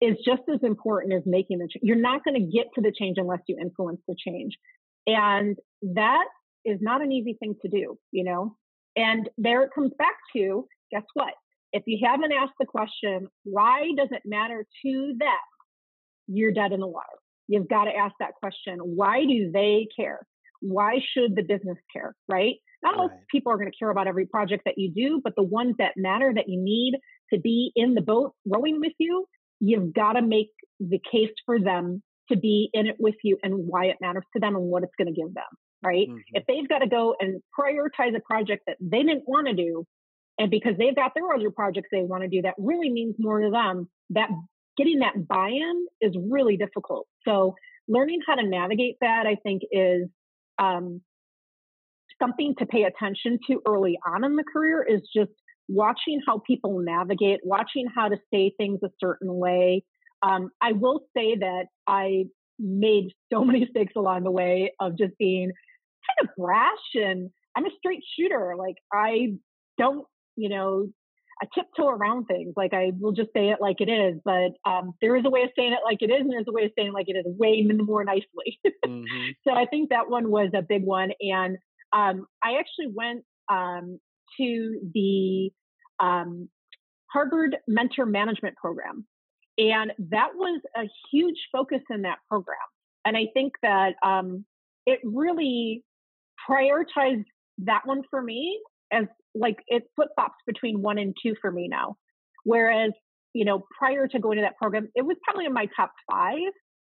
[0.00, 1.82] is just as important as making the change.
[1.82, 4.56] You're not going to get to the change unless you influence the change.
[5.06, 5.56] And
[5.94, 6.24] that
[6.64, 8.56] is not an easy thing to do, you know?
[8.96, 11.34] And there it comes back to guess what?
[11.72, 15.28] If you haven't asked the question, why does it matter to them?
[16.26, 17.06] You're dead in the water.
[17.48, 18.78] You've got to ask that question.
[18.78, 20.20] Why do they care?
[20.60, 22.56] Why should the business care, right?
[22.82, 25.42] Not all people are going to care about every project that you do, but the
[25.42, 26.94] ones that matter that you need
[27.32, 29.26] to be in the boat rowing with you,
[29.60, 30.50] you've got to make
[30.80, 34.40] the case for them to be in it with you and why it matters to
[34.40, 35.44] them and what it's going to give them,
[35.82, 36.08] right?
[36.08, 36.18] Mm-hmm.
[36.32, 39.84] If they've got to go and prioritize a project that they didn't want to do,
[40.38, 43.40] and because they've got their other projects they want to do, that really means more
[43.40, 43.88] to them.
[44.10, 44.30] That
[44.78, 47.06] getting that buy-in is really difficult.
[47.26, 47.56] So
[47.88, 50.08] learning how to navigate that, I think, is
[50.58, 51.02] um,
[52.22, 54.82] something to pay attention to early on in the career.
[54.82, 55.32] Is just
[55.70, 59.84] watching how people navigate, watching how to say things a certain way.
[60.22, 62.24] Um, I will say that I
[62.58, 65.50] made so many mistakes along the way of just being
[66.18, 68.54] kind of brash and I'm a straight shooter.
[68.58, 69.34] Like I
[69.78, 70.06] don't,
[70.36, 70.88] you know,
[71.42, 72.52] I tiptoe around things.
[72.56, 75.42] Like I will just say it like it is, but um, there is a way
[75.42, 77.16] of saying it like it is, and there's a way of saying it like it
[77.16, 78.60] is way more nicely.
[78.86, 79.30] mm-hmm.
[79.46, 81.10] So I think that one was a big one.
[81.20, 81.56] And
[81.92, 83.98] um, I actually went um,
[84.38, 85.50] to the
[86.00, 86.48] um,
[87.12, 89.06] Harvard Mentor Management Program.
[89.58, 92.56] And that was a huge focus in that program.
[93.04, 94.44] And I think that um,
[94.86, 95.84] it really
[96.48, 97.24] prioritized
[97.58, 98.60] that one for me
[98.92, 101.96] as like it flip flops between one and two for me now.
[102.44, 102.92] Whereas,
[103.34, 106.38] you know, prior to going to that program, it was probably in my top five.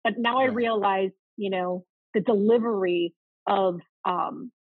[0.05, 0.51] But now right.
[0.51, 1.85] I realize, you know,
[2.15, 3.15] the delivery
[3.47, 4.51] of um,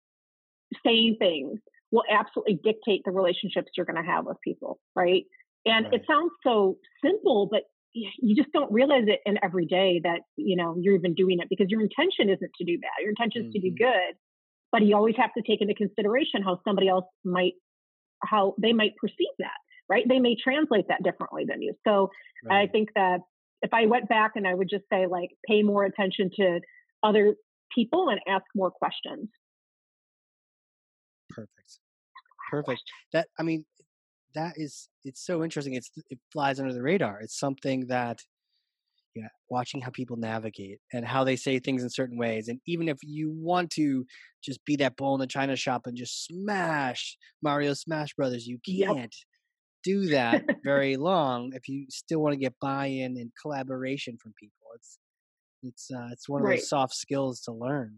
[0.84, 1.60] saying things
[1.90, 5.24] will absolutely dictate the relationships you're going to have with people, right?
[5.66, 5.94] And right.
[5.94, 7.62] it sounds so simple, but
[7.92, 11.48] you just don't realize it in every day that you know you're even doing it
[11.50, 12.90] because your intention isn't to do bad.
[13.00, 13.52] Your intention is mm-hmm.
[13.52, 13.84] to do mm-hmm.
[13.84, 14.16] good,
[14.72, 17.54] but you always have to take into consideration how somebody else might
[18.22, 19.56] how they might perceive that
[19.88, 22.10] right they may translate that differently than you so
[22.44, 22.62] right.
[22.62, 23.20] i think that
[23.62, 26.60] if i went back and i would just say like pay more attention to
[27.02, 27.34] other
[27.74, 29.28] people and ask more questions
[31.40, 31.78] perfect
[32.50, 32.82] perfect
[33.12, 33.64] that i mean
[34.34, 38.20] that is it's so interesting it's it flies under the radar it's something that
[39.14, 42.48] yeah, watching how people navigate and how they say things in certain ways.
[42.48, 44.04] And even if you want to
[44.42, 48.58] just be that bull in the china shop and just smash Mario Smash Brothers, you
[48.64, 49.10] can't yep.
[49.84, 54.54] do that very long if you still want to get buy-in and collaboration from people.
[54.76, 54.98] It's
[55.62, 56.58] it's uh, it's one of right.
[56.58, 57.96] those soft skills to learn.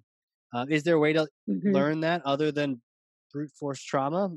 [0.55, 1.71] Uh, is there a way to mm-hmm.
[1.73, 2.81] learn that other than
[3.33, 4.31] brute force trauma?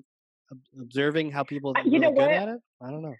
[0.79, 2.31] Observing how people uh, you know good what?
[2.31, 2.59] at it.
[2.81, 3.15] I don't know.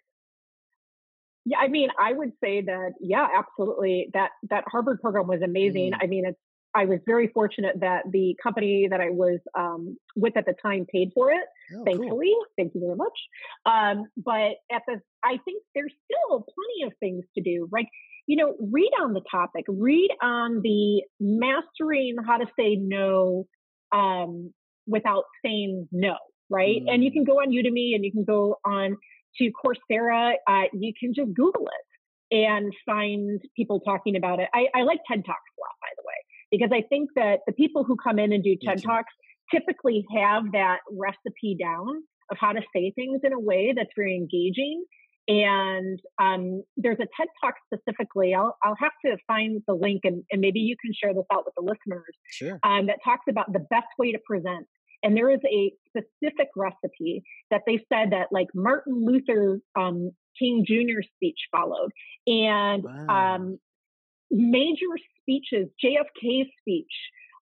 [1.46, 4.10] Yeah, I mean, I would say that yeah, absolutely.
[4.14, 5.92] That that Harvard program was amazing.
[5.92, 5.98] Mm.
[6.02, 6.40] I mean, it's
[6.76, 10.86] I was very fortunate that the company that I was um, with at the time
[10.92, 11.46] paid for it.
[11.74, 12.46] Oh, thankfully, cool.
[12.58, 13.18] thank you very much.
[13.66, 17.70] Um, but at the, I think there's still plenty of things to do.
[17.72, 17.88] Right?
[18.28, 19.66] You know, read on the topic.
[19.70, 23.48] Read on the mastering how to say no
[23.94, 24.54] um,
[24.88, 26.16] without saying no.
[26.50, 26.82] Right?
[26.84, 26.94] Mm.
[26.94, 27.28] And you can mm.
[27.28, 28.98] go on Udemy and you can go on
[29.38, 34.48] to Coursera, uh, you can just Google it and find people talking about it.
[34.54, 36.16] I, I, like TED Talks a lot, by the way,
[36.52, 39.14] because I think that the people who come in and do TED Talks
[39.54, 44.16] typically have that recipe down of how to say things in a way that's very
[44.16, 44.84] engaging.
[45.28, 48.34] And um, there's a TED Talk specifically.
[48.34, 51.46] I'll, I'll have to find the link and, and maybe you can share this out
[51.46, 52.16] with the listeners.
[52.30, 52.60] Sure.
[52.64, 54.68] Um, that talks about the best way to present
[55.06, 60.66] and there is a specific recipe that they said that like Martin Luther um, King
[60.68, 61.02] Jr.
[61.16, 61.92] speech followed,
[62.26, 63.36] and wow.
[63.36, 63.60] um,
[64.32, 64.88] major
[65.22, 66.92] speeches, JFK's speech,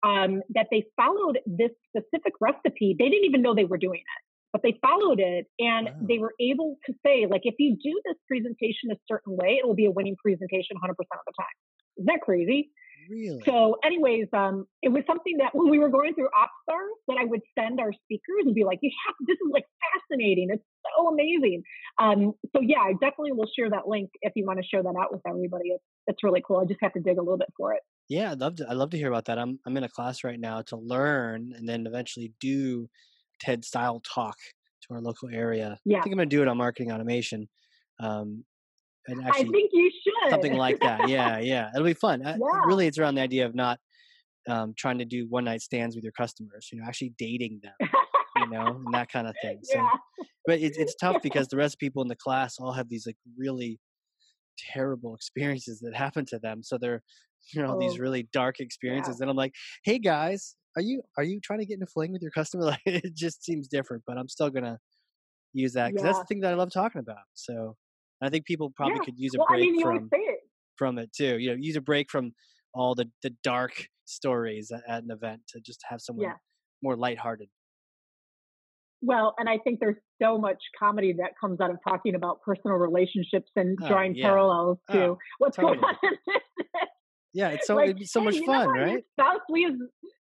[0.03, 2.95] um, that they followed this specific recipe.
[2.97, 5.95] They didn't even know they were doing it, but they followed it, and wow.
[6.07, 9.67] they were able to say like, if you do this presentation a certain way, it
[9.67, 11.57] will be a winning presentation 100% of the time.
[11.97, 12.71] Isn't that crazy?
[13.09, 13.41] Really?
[13.43, 17.25] So, anyways, um, it was something that when we were going through OpsStars, that I
[17.25, 20.49] would send our speakers and be like, "You have this is like fascinating.
[20.51, 20.63] It's
[20.95, 21.63] so amazing."
[21.99, 24.95] Um, so yeah, I definitely will share that link if you want to share that
[24.99, 25.69] out with everybody.
[25.69, 26.59] It's it's really cool.
[26.59, 27.81] I just have to dig a little bit for it.
[28.09, 28.69] Yeah, I'd love to.
[28.69, 29.39] I'd love to hear about that.
[29.39, 32.89] I'm I'm in a class right now to learn and then eventually do
[33.39, 34.35] TED style talk
[34.83, 35.79] to our local area.
[35.85, 35.97] Yeah.
[35.97, 37.49] I think I'm going to do it on marketing automation.
[37.99, 38.43] Um,
[39.09, 41.09] and actually, I think you should something like that.
[41.09, 42.21] Yeah, yeah, it'll be fun.
[42.23, 42.37] Yeah.
[42.65, 43.79] really, it's around the idea of not
[44.47, 46.69] um, trying to do one night stands with your customers.
[46.71, 47.89] You know, actually dating them.
[48.37, 49.59] you know, and that kind of thing.
[49.63, 49.89] So, yeah.
[50.45, 53.05] but it's it's tough because the rest of people in the class all have these
[53.05, 53.79] like really
[54.73, 56.63] terrible experiences that happen to them.
[56.63, 57.01] So they're
[57.53, 57.79] you know oh.
[57.79, 59.23] these really dark experiences, yeah.
[59.23, 59.53] and I'm like,
[59.83, 62.65] hey guys, are you are you trying to get in a fling with your customer?
[62.65, 64.79] Like it just seems different, but I'm still gonna
[65.53, 66.11] use that because yeah.
[66.11, 67.23] that's the thing that I love talking about.
[67.33, 67.75] So
[68.21, 69.05] I think people probably yeah.
[69.05, 70.39] could use a well, break I mean, from it.
[70.75, 71.37] from it too.
[71.39, 72.33] You know, use a break from
[72.73, 76.33] all the the dark stories at, at an event to just have someone yeah.
[76.81, 77.49] more lighthearted.
[79.01, 82.75] Well, and I think there's so much comedy that comes out of talking about personal
[82.75, 84.27] relationships and oh, drawing yeah.
[84.27, 85.77] parallels oh, to oh, what's totally.
[85.77, 86.89] going on in business.
[87.33, 89.03] Yeah, it's so like, so hey, much fun, right?
[89.19, 89.75] Spouse leaves,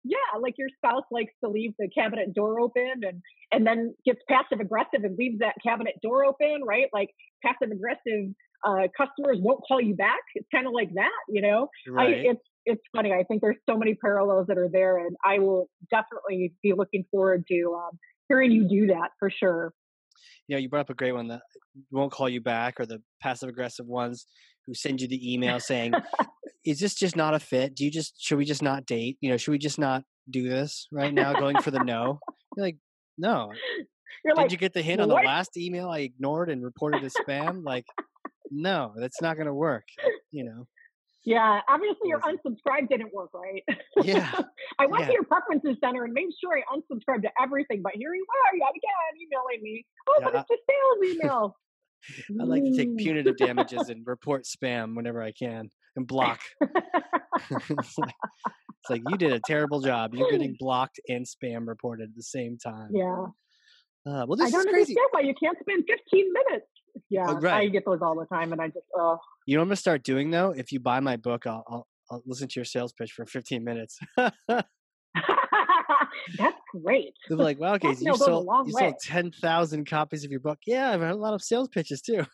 [0.04, 4.20] yeah, like your spouse likes to leave the cabinet door open and and then gets
[4.30, 6.88] passive aggressive and leaves that cabinet door open, right?
[6.94, 7.10] Like
[7.44, 8.34] passive aggressive
[8.66, 10.20] uh, customers won't call you back.
[10.36, 11.70] It's kind of like that, you know.
[11.88, 12.10] Right.
[12.10, 13.14] I, it's it's funny.
[13.14, 17.06] I think there's so many parallels that are there, and I will definitely be looking
[17.12, 17.98] forward to um,
[18.28, 19.74] hearing you do that for sure.
[20.48, 21.42] You know, you brought up a great one that
[21.92, 24.26] won't call you back, or the passive aggressive ones
[24.66, 25.94] who send you the email saying,
[26.68, 27.76] "Is this just not a fit?
[27.76, 29.18] Do you just should we just not date?
[29.22, 32.20] You know, should we just not do this right now?" Going for the no.
[32.56, 32.78] You're like,
[33.18, 33.52] no.
[34.26, 37.04] You're Did like, you get the hint on the last email I ignored and reported
[37.04, 37.64] as spam?
[37.64, 37.86] like,
[38.52, 39.84] no, that's not going to work.
[40.32, 40.68] You know.
[41.24, 43.64] Yeah, obviously your unsubscribe didn't work, right?
[44.02, 44.32] Yeah.
[44.80, 45.08] I went yeah.
[45.08, 48.58] to your preferences center and made sure I unsubscribed to everything, but here you are
[48.58, 49.86] yet again emailing me.
[50.08, 51.56] Oh, yeah, but it's a sales email.
[52.42, 52.98] I like to take mm.
[52.98, 56.40] punitive damages and report spam whenever I can and block.
[56.62, 60.14] it's, like, it's, like, you did a terrible job.
[60.14, 62.90] You're getting blocked and spam reported at the same time.
[62.94, 63.26] Yeah.
[64.06, 64.98] Uh, well, this I don't is crazy.
[64.98, 66.68] understand why you can't spend 15 minutes.
[67.10, 67.54] Yeah, right.
[67.54, 69.20] I get those all the time, and I just oh.
[69.46, 70.52] You know what I'm gonna start doing though?
[70.52, 73.64] If you buy my book, I'll I'll, I'll listen to your sales pitch for 15
[73.64, 74.00] minutes.
[74.48, 74.66] That's
[76.84, 77.14] great.
[77.28, 78.82] They'll be like, "Well, okay, so you sold you way.
[78.82, 80.60] sold 10,000 copies of your book.
[80.66, 82.26] Yeah, I've had a lot of sales pitches too."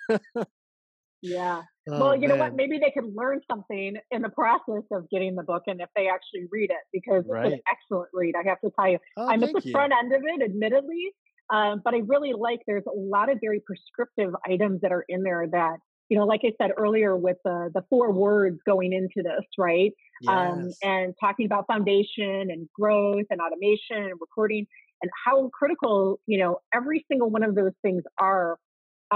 [1.24, 1.64] Yeah.
[1.88, 2.56] Oh, well, you know what?
[2.56, 6.10] Maybe they could learn something in the process of getting the book, and if they
[6.10, 8.36] actually read it, because it's an excellent read.
[8.36, 9.74] I have to tell you, Oh, I missed thank the you.
[9.74, 11.12] front end of it, admittedly,
[11.54, 12.62] um, but I really like.
[12.68, 15.78] There's a lot of very prescriptive items that are in there that
[16.10, 19.92] you know, like I said earlier, with the the four words going into this, right?
[20.28, 20.84] um, Yes.
[20.84, 24.66] and talking about foundation and growth and automation and recording
[25.02, 28.58] and how critical you know every single one of those things are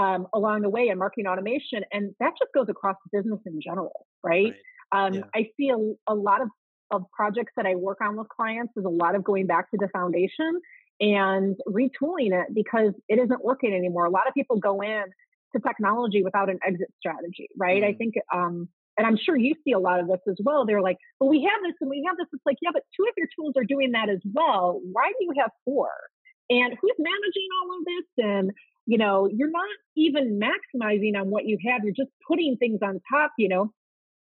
[0.02, 3.96] um, along the way in marketing automation and that just goes across business in general
[4.22, 4.54] right,
[4.92, 5.06] Right.
[5.06, 5.20] Um, Yeah.
[5.38, 5.78] i see a,
[6.14, 6.48] a lot of,
[6.96, 9.78] of projects that i work on with clients is a lot of going back to
[9.82, 10.52] the foundation
[11.00, 15.04] and retooling it because it isn't working anymore a lot of people go in
[15.52, 17.98] to technology without an exit strategy right i Mm.
[17.98, 18.56] think um,
[18.98, 20.66] and I'm sure you see a lot of this as well.
[20.66, 22.26] They're like, well, we have this and we have this.
[22.32, 24.80] It's like, yeah, but two of your tools are doing that as well.
[24.96, 25.88] Why do you have four?
[26.50, 28.06] And who's managing all of this?
[28.26, 28.50] And,
[28.88, 31.84] you know, you're not even maximizing on what you have.
[31.84, 33.70] You're just putting things on top, you know.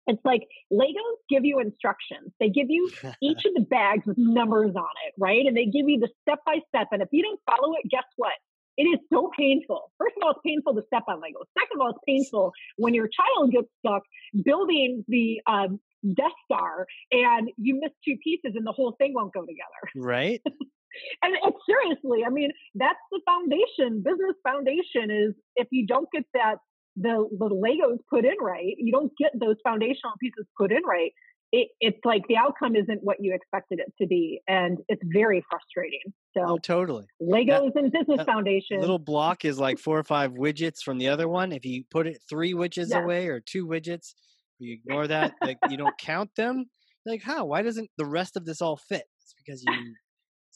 [0.09, 0.43] It's like
[0.73, 2.33] Legos give you instructions.
[2.41, 2.91] They give you
[3.23, 5.47] each of the bags with numbers on it, right?
[5.47, 6.89] And they give you the step by step.
[6.91, 8.33] And if you don't follow it, guess what?
[8.77, 9.93] It is so painful.
[9.99, 11.47] First of all, it's painful to step on Legos.
[11.57, 14.03] Second of all, it's painful when your child gets stuck
[14.45, 19.33] building the um, Death Star and you miss two pieces and the whole thing won't
[19.33, 20.07] go together.
[20.09, 20.43] right?
[21.23, 24.03] And it's seriously, I mean, that's the foundation.
[24.03, 26.57] Business foundation is if you don't get that
[26.97, 31.13] the the Legos put in right, you don't get those foundational pieces put in right.
[31.53, 35.45] It, it's like the outcome isn't what you expected it to be, and it's very
[35.49, 36.01] frustrating.
[36.39, 37.07] Oh, So totally.
[37.23, 38.81] Legos and business that foundation.
[38.81, 41.53] Little block is like four or five widgets from the other one.
[41.53, 44.15] If you put it three widgets away or two widgets,
[44.59, 46.67] you ignore that, like you don't count them.
[47.05, 47.45] Like, how?
[47.45, 49.05] Why doesn't the rest of this all fit?
[49.23, 49.95] It's because you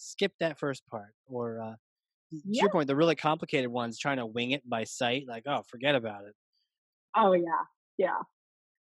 [0.01, 1.15] skip that first part.
[1.27, 1.75] Or uh,
[2.31, 2.63] to Yeah.
[2.63, 5.95] your point, the really complicated ones trying to wing it by sight, like, oh, forget
[5.97, 6.35] about it.
[7.17, 7.65] Oh yeah,
[7.99, 8.19] yeah.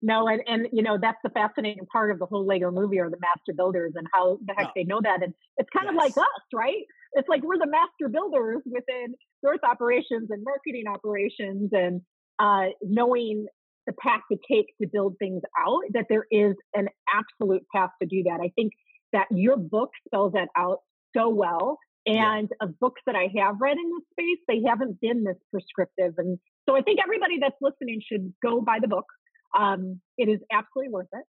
[0.02, 3.10] No, and and you know that's the fascinating part of the whole Lego movie or
[3.10, 4.74] the master builders and how the heck Oh.
[4.76, 6.86] they know that, and it's kind of like us, right?
[7.14, 12.02] It's like we're the master builders within growth operations and marketing operations, and
[12.40, 13.48] uh, knowing
[13.88, 15.82] the path to take to build things out.
[15.94, 18.40] That there is an absolute path to do that.
[18.44, 18.74] I think
[19.14, 20.80] that your book spells that out
[21.16, 21.78] so well.
[22.06, 22.36] Yeah.
[22.38, 26.16] And of books that I have read in this space, they haven't been this prescriptive.
[26.18, 26.38] And
[26.68, 29.06] so I think everybody that's listening should go buy the book.
[29.58, 31.24] Um, it is absolutely worth it.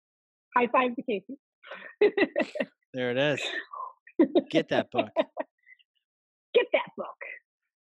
[0.56, 1.38] High five to Casey.
[2.94, 3.40] There it is.
[4.50, 5.08] Get that book.
[6.54, 7.06] Get that book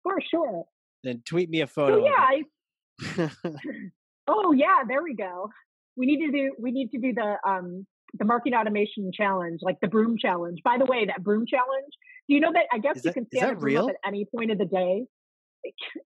[0.03, 0.63] for sure.
[1.03, 2.05] then tweet me a So photo.
[2.05, 3.29] yeah, I,
[4.27, 5.49] oh yeah, there we go.
[5.95, 7.85] We need to do we need to do the um
[8.17, 10.59] the marketing automation challenge, like the broom challenge.
[10.63, 11.93] By the way, that broom challenge.
[12.27, 12.65] Do you know that?
[12.71, 13.83] I guess you can stand a broom real?
[13.85, 15.05] up at any point of the day.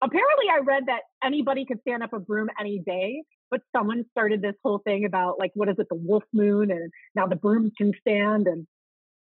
[0.01, 4.41] Apparently, I read that anybody could stand up a broom any day, but someone started
[4.41, 7.71] this whole thing about like what is it, the wolf moon, and now the brooms
[7.77, 8.67] can stand, and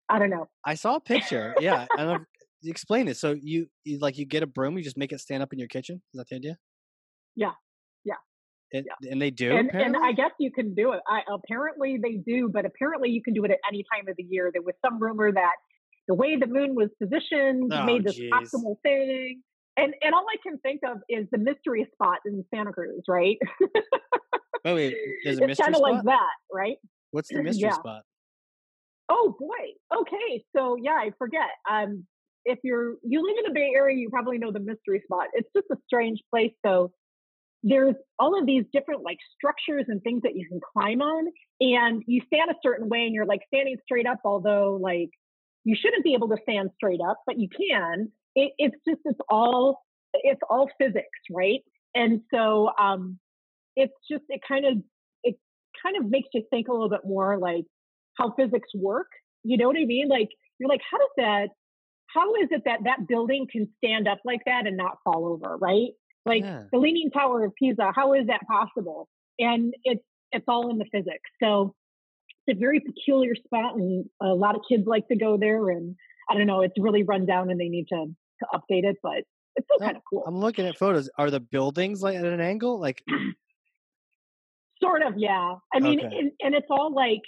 [0.09, 0.49] I don't know.
[0.65, 1.55] I saw a picture.
[1.61, 2.25] Yeah, I don't know.
[2.63, 3.17] You explain it.
[3.17, 5.59] So you, you like you get a broom, you just make it stand up in
[5.59, 6.03] your kitchen.
[6.15, 6.59] Is that the idea?
[7.37, 7.53] Yeah.
[8.85, 8.93] Yeah.
[9.03, 9.57] And, and they do.
[9.57, 9.97] and, and?
[9.97, 11.01] I guess you can do it.
[11.09, 14.25] I, apparently they do, but apparently you can do it at any time of the
[14.25, 14.51] year.
[14.53, 15.55] There was some rumor that
[16.09, 18.31] the way the moon was positioned Oh, made this geez.
[18.33, 19.43] optimal thing.
[19.79, 23.37] And and all I can think of is the mystery spot in Santa Cruz, right?
[24.65, 24.97] Wait, wait.
[25.25, 26.77] There's a it's mystery kind of like that, right?
[27.11, 27.75] What's the mystery Yeah.
[27.75, 28.03] spot?
[29.09, 29.99] Oh boy.
[30.01, 30.45] Okay.
[30.57, 31.51] So yeah, I forget.
[31.71, 32.07] Um,
[32.45, 35.27] if you're you live in the Bay Area, you probably know the mystery spot.
[35.35, 36.53] It's just a strange place.
[36.65, 36.93] So
[37.63, 41.27] there's all of these different like structures and things that you can climb on,
[41.61, 44.19] and you stand a certain way, and you're like standing straight up.
[44.25, 45.11] Although like
[45.65, 48.13] you shouldn't be able to stand straight up, but you can.
[48.35, 49.81] It, it's just it's all
[50.13, 51.61] it's all physics, right?
[51.95, 53.19] And so um,
[53.75, 54.75] it's just it kind of
[55.25, 55.37] it
[55.83, 57.65] kind of makes you think a little bit more like
[58.19, 59.09] how physics work.
[59.43, 60.09] You know what I mean?
[60.09, 60.29] Like
[60.59, 61.49] you're like, how does that?
[62.15, 65.57] How is it that that building can stand up like that and not fall over?
[65.57, 65.91] Right?
[66.27, 66.65] Like Yeah.
[66.73, 67.93] the Leaning Tower of Pisa.
[67.95, 69.09] How is that possible?
[69.39, 71.31] And it's it's all in the physics.
[71.43, 71.75] So
[72.47, 75.71] it's a very peculiar spot, and a lot of kids like to go there.
[75.71, 75.95] And
[76.29, 78.07] I don't know, it's really run down, and they need to
[78.41, 79.23] to update it, but
[79.55, 80.23] it's still kind of cool.
[80.27, 81.09] I'm looking at photos.
[81.17, 82.79] Are the buildings like at an angle?
[82.79, 83.03] Like,
[84.83, 85.55] Sort of, yeah.
[85.73, 86.15] I mean, Okay.
[86.19, 87.23] and, and it's all like,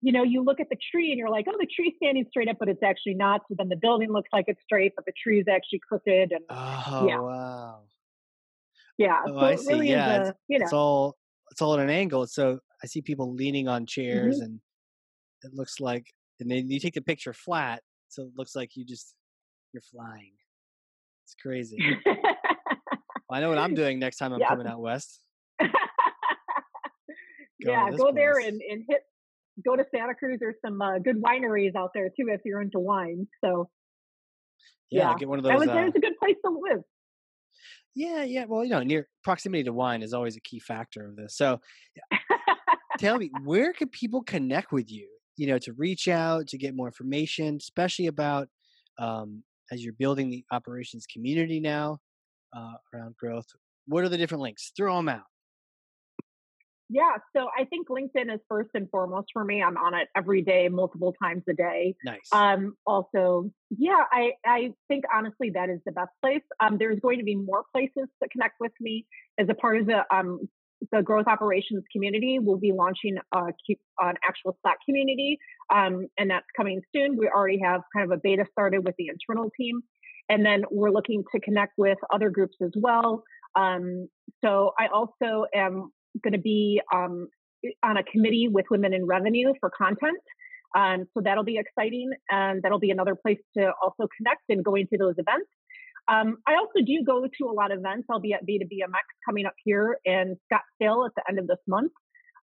[0.00, 2.48] you know, you look at the tree and you're like, oh, the tree's standing straight
[2.48, 3.42] up, but it's actually not.
[3.48, 6.32] So then the building looks like it's straight, but the tree is actually crooked.
[6.32, 7.20] And oh yeah.
[7.20, 7.80] wow,
[8.98, 9.20] yeah.
[9.26, 9.72] Oh, so I see.
[9.72, 10.64] Really yeah, a, you know.
[10.64, 11.16] it's all
[11.50, 12.26] it's all at an angle.
[12.26, 14.44] So I see people leaning on chairs, mm-hmm.
[14.44, 14.60] and
[15.42, 16.06] it looks like,
[16.40, 19.14] and then you take the picture flat, so it looks like you just
[19.72, 20.32] you're flying.
[21.24, 21.78] It's crazy.
[22.06, 22.16] well,
[23.30, 24.48] I know what I'm doing next time I'm yeah.
[24.48, 25.20] coming out west.
[27.58, 28.14] yeah, go place.
[28.14, 29.00] there and, and hit
[29.64, 30.38] go to Santa Cruz.
[30.40, 33.26] There's some uh, good wineries out there too if you're into wine.
[33.44, 33.68] So
[34.90, 35.18] yeah, yeah.
[35.18, 35.52] get one of those.
[35.52, 36.82] That Was, uh, a good place to live.
[37.94, 38.44] Yeah, yeah.
[38.46, 41.36] Well, you know, near proximity to wine is always a key factor of this.
[41.36, 41.60] So,
[42.98, 45.08] tell me, where can people connect with you?
[45.36, 48.48] You know, to reach out to get more information, especially about
[48.98, 51.98] um, as you're building the operations community now
[52.56, 53.46] uh, around growth.
[53.86, 54.72] What are the different links?
[54.76, 55.24] Throw them out.
[56.88, 59.60] Yeah, so I think LinkedIn is first and foremost for me.
[59.60, 61.96] I'm on it every day, multiple times a day.
[62.04, 62.28] Nice.
[62.30, 66.42] Um, also, yeah, I, I think honestly that is the best place.
[66.60, 69.04] Um, there's going to be more places to connect with me
[69.38, 70.48] as a part of the um,
[70.92, 72.38] the growth operations community.
[72.40, 73.40] We'll be launching a,
[74.00, 75.38] an actual Slack community,
[75.74, 77.16] um, and that's coming soon.
[77.16, 79.80] We already have kind of a beta started with the internal team,
[80.28, 83.24] and then we're looking to connect with other groups as well.
[83.56, 84.08] Um,
[84.44, 85.90] so I also am
[86.22, 87.28] going to be um,
[87.82, 90.18] on a committee with Women in Revenue for content.
[90.76, 94.74] Um, so that'll be exciting, and that'll be another place to also connect and go
[94.74, 95.48] into those events.
[96.08, 98.06] Um, I also do go to a lot of events.
[98.10, 101.92] I'll be at B2BMX coming up here in Scottsdale at the end of this month.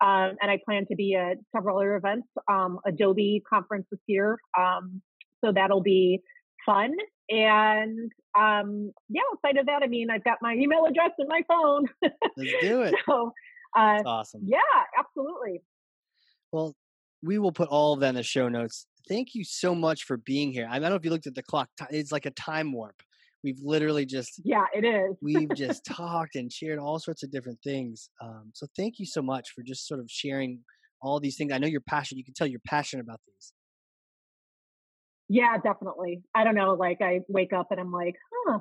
[0.02, 4.38] Um, and I plan to be at several other events, um, Adobe conference this year.
[4.59, 5.01] Um,
[5.43, 6.20] so that'll be
[6.66, 6.93] fun.
[7.30, 11.43] And um, yeah, outside of that, I mean, I've got my email address and my
[11.48, 11.86] phone.
[12.02, 12.94] Let's do it.
[13.09, 13.32] so
[13.74, 14.43] uh, awesome.
[14.44, 14.59] Yeah,
[14.98, 15.62] absolutely.
[16.52, 16.74] Well,
[17.22, 18.86] we will put all of that in the show notes.
[19.09, 20.68] Thank you so much for being here.
[20.70, 21.68] I don't know if you looked at the clock.
[21.90, 22.97] It's like a time warp.
[23.44, 25.16] We've literally just yeah, it is.
[25.22, 28.10] we've just talked and shared all sorts of different things.
[28.20, 30.60] Um, so thank you so much for just sort of sharing
[31.01, 31.52] all these things.
[31.52, 32.18] I know you're passionate.
[32.18, 33.52] You can tell you're passionate about these.
[35.28, 36.22] Yeah, definitely.
[36.34, 36.74] I don't know.
[36.74, 38.16] Like I wake up and I'm like,
[38.47, 38.59] huh,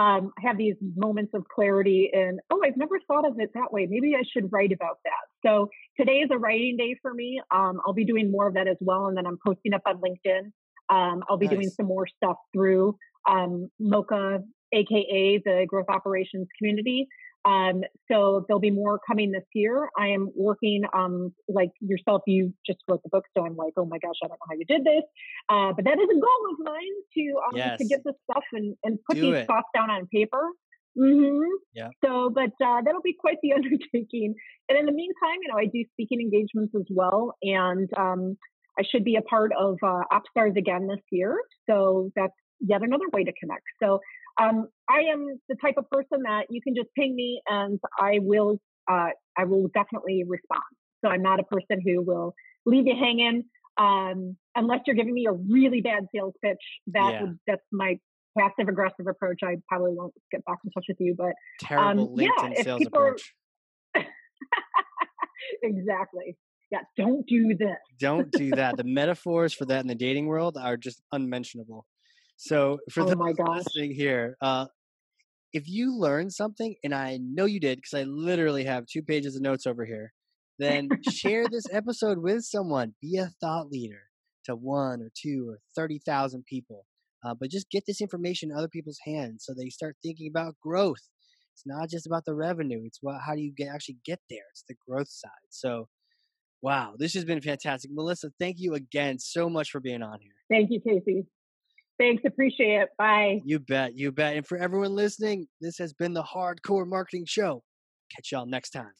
[0.00, 3.86] um, have these moments of clarity and oh i've never thought of it that way.
[3.88, 5.24] Maybe i should write about that.
[5.46, 5.68] So
[5.98, 7.40] today is a writing day for me.
[7.54, 10.00] Um, i'll be doing more of that as well and then i'm posting up on
[10.00, 10.52] linkedin.
[10.88, 11.54] Um, i'll be nice.
[11.56, 12.96] doing some more stuff through
[13.28, 17.06] um, MOCCA aka the growth operations community
[17.44, 19.88] um, so there'll be more coming this year.
[19.98, 23.86] I am working, um, like yourself, you just wrote the book, so I'm like, oh
[23.86, 25.04] my gosh, I don't know how you did this.
[25.48, 27.78] Uh, but that is a goal of mine to um, yes.
[27.78, 29.46] to get this stuff and, and put Do these it.
[29.46, 30.50] thoughts down on paper.
[30.98, 31.40] Mm-hmm.
[31.74, 31.88] Yeah.
[32.04, 34.34] So, but uh, that'll be quite the undertaking.
[34.68, 38.36] And in the meantime, you know, I do speaking engagements as well, and um,
[38.78, 41.38] I should be a part of uh, OpsStars again this year.
[41.68, 43.64] So that's yet another way to connect.
[43.82, 44.00] So
[44.40, 48.18] um, I am the type of person that you can just ping me and I
[48.20, 48.58] will
[48.90, 50.62] uh, I will definitely respond.
[51.04, 52.34] So I'm not a person who will
[52.66, 53.44] leave you hanging
[53.78, 56.58] um, unless you're giving me a really bad sales pitch.
[56.88, 57.22] That yeah.
[57.22, 57.98] would, that's my
[58.38, 59.40] passive aggressive approach.
[59.42, 62.86] I probably won't get back in touch with you, but terrible um, LinkedIn yeah, sales
[62.86, 63.34] approach.
[63.94, 64.04] Are...
[65.62, 66.36] exactly.
[66.70, 67.76] Yeah, don't do this.
[67.98, 68.76] don't do that.
[68.76, 71.84] The metaphors for that in the dating world are just unmentionable.
[72.40, 73.58] So for oh gosh.
[73.58, 74.64] listening here, uh,
[75.52, 79.36] if you learned something, and I know you did because I literally have two pages
[79.36, 80.14] of notes over here,
[80.58, 82.94] then share this episode with someone.
[83.02, 84.00] Be a thought leader
[84.46, 86.86] to one or two or 30,000 people.
[87.22, 90.54] Uh, but just get this information in other people's hands so they start thinking about
[90.62, 91.10] growth.
[91.52, 92.80] It's not just about the revenue.
[92.86, 94.44] It's about how do you get, actually get there.
[94.52, 95.30] It's the growth side.
[95.50, 95.88] So,
[96.62, 97.90] wow, this has been fantastic.
[97.92, 100.32] Melissa, thank you again so much for being on here.
[100.50, 101.26] Thank you, Casey.
[102.00, 102.22] Thanks.
[102.24, 102.88] Appreciate it.
[102.96, 103.42] Bye.
[103.44, 103.94] You bet.
[103.94, 104.34] You bet.
[104.34, 107.62] And for everyone listening, this has been the Hard Corps Marketing Show.
[108.16, 108.92] Catch y'all next time.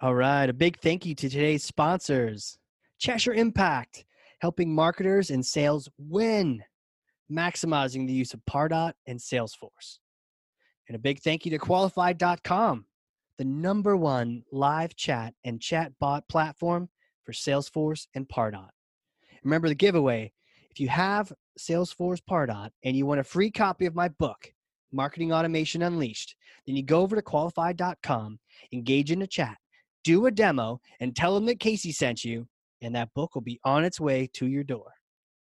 [0.00, 0.48] All right.
[0.48, 2.58] A big thank you to today's sponsors
[2.98, 4.06] Cheshire Impact,
[4.40, 6.62] helping marketers and sales win,
[7.30, 9.98] maximizing the use of Pardot and Salesforce.
[10.88, 12.86] And a big thank you to Qualified.com,
[13.36, 16.88] the number one live chat and chat bot platform
[17.24, 18.70] for Salesforce and Pardot.
[19.44, 20.32] Remember the giveaway
[20.70, 24.52] if you have Salesforce Pardot and you want a free copy of my book,
[24.92, 28.38] Marketing Automation Unleashed, then you go over to qualified.com,
[28.72, 29.56] engage in a chat,
[30.04, 32.46] do a demo, and tell them that Casey sent you,
[32.82, 34.92] and that book will be on its way to your door.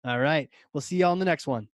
[0.04, 0.48] All right.
[0.72, 1.68] We'll see you all in the next one.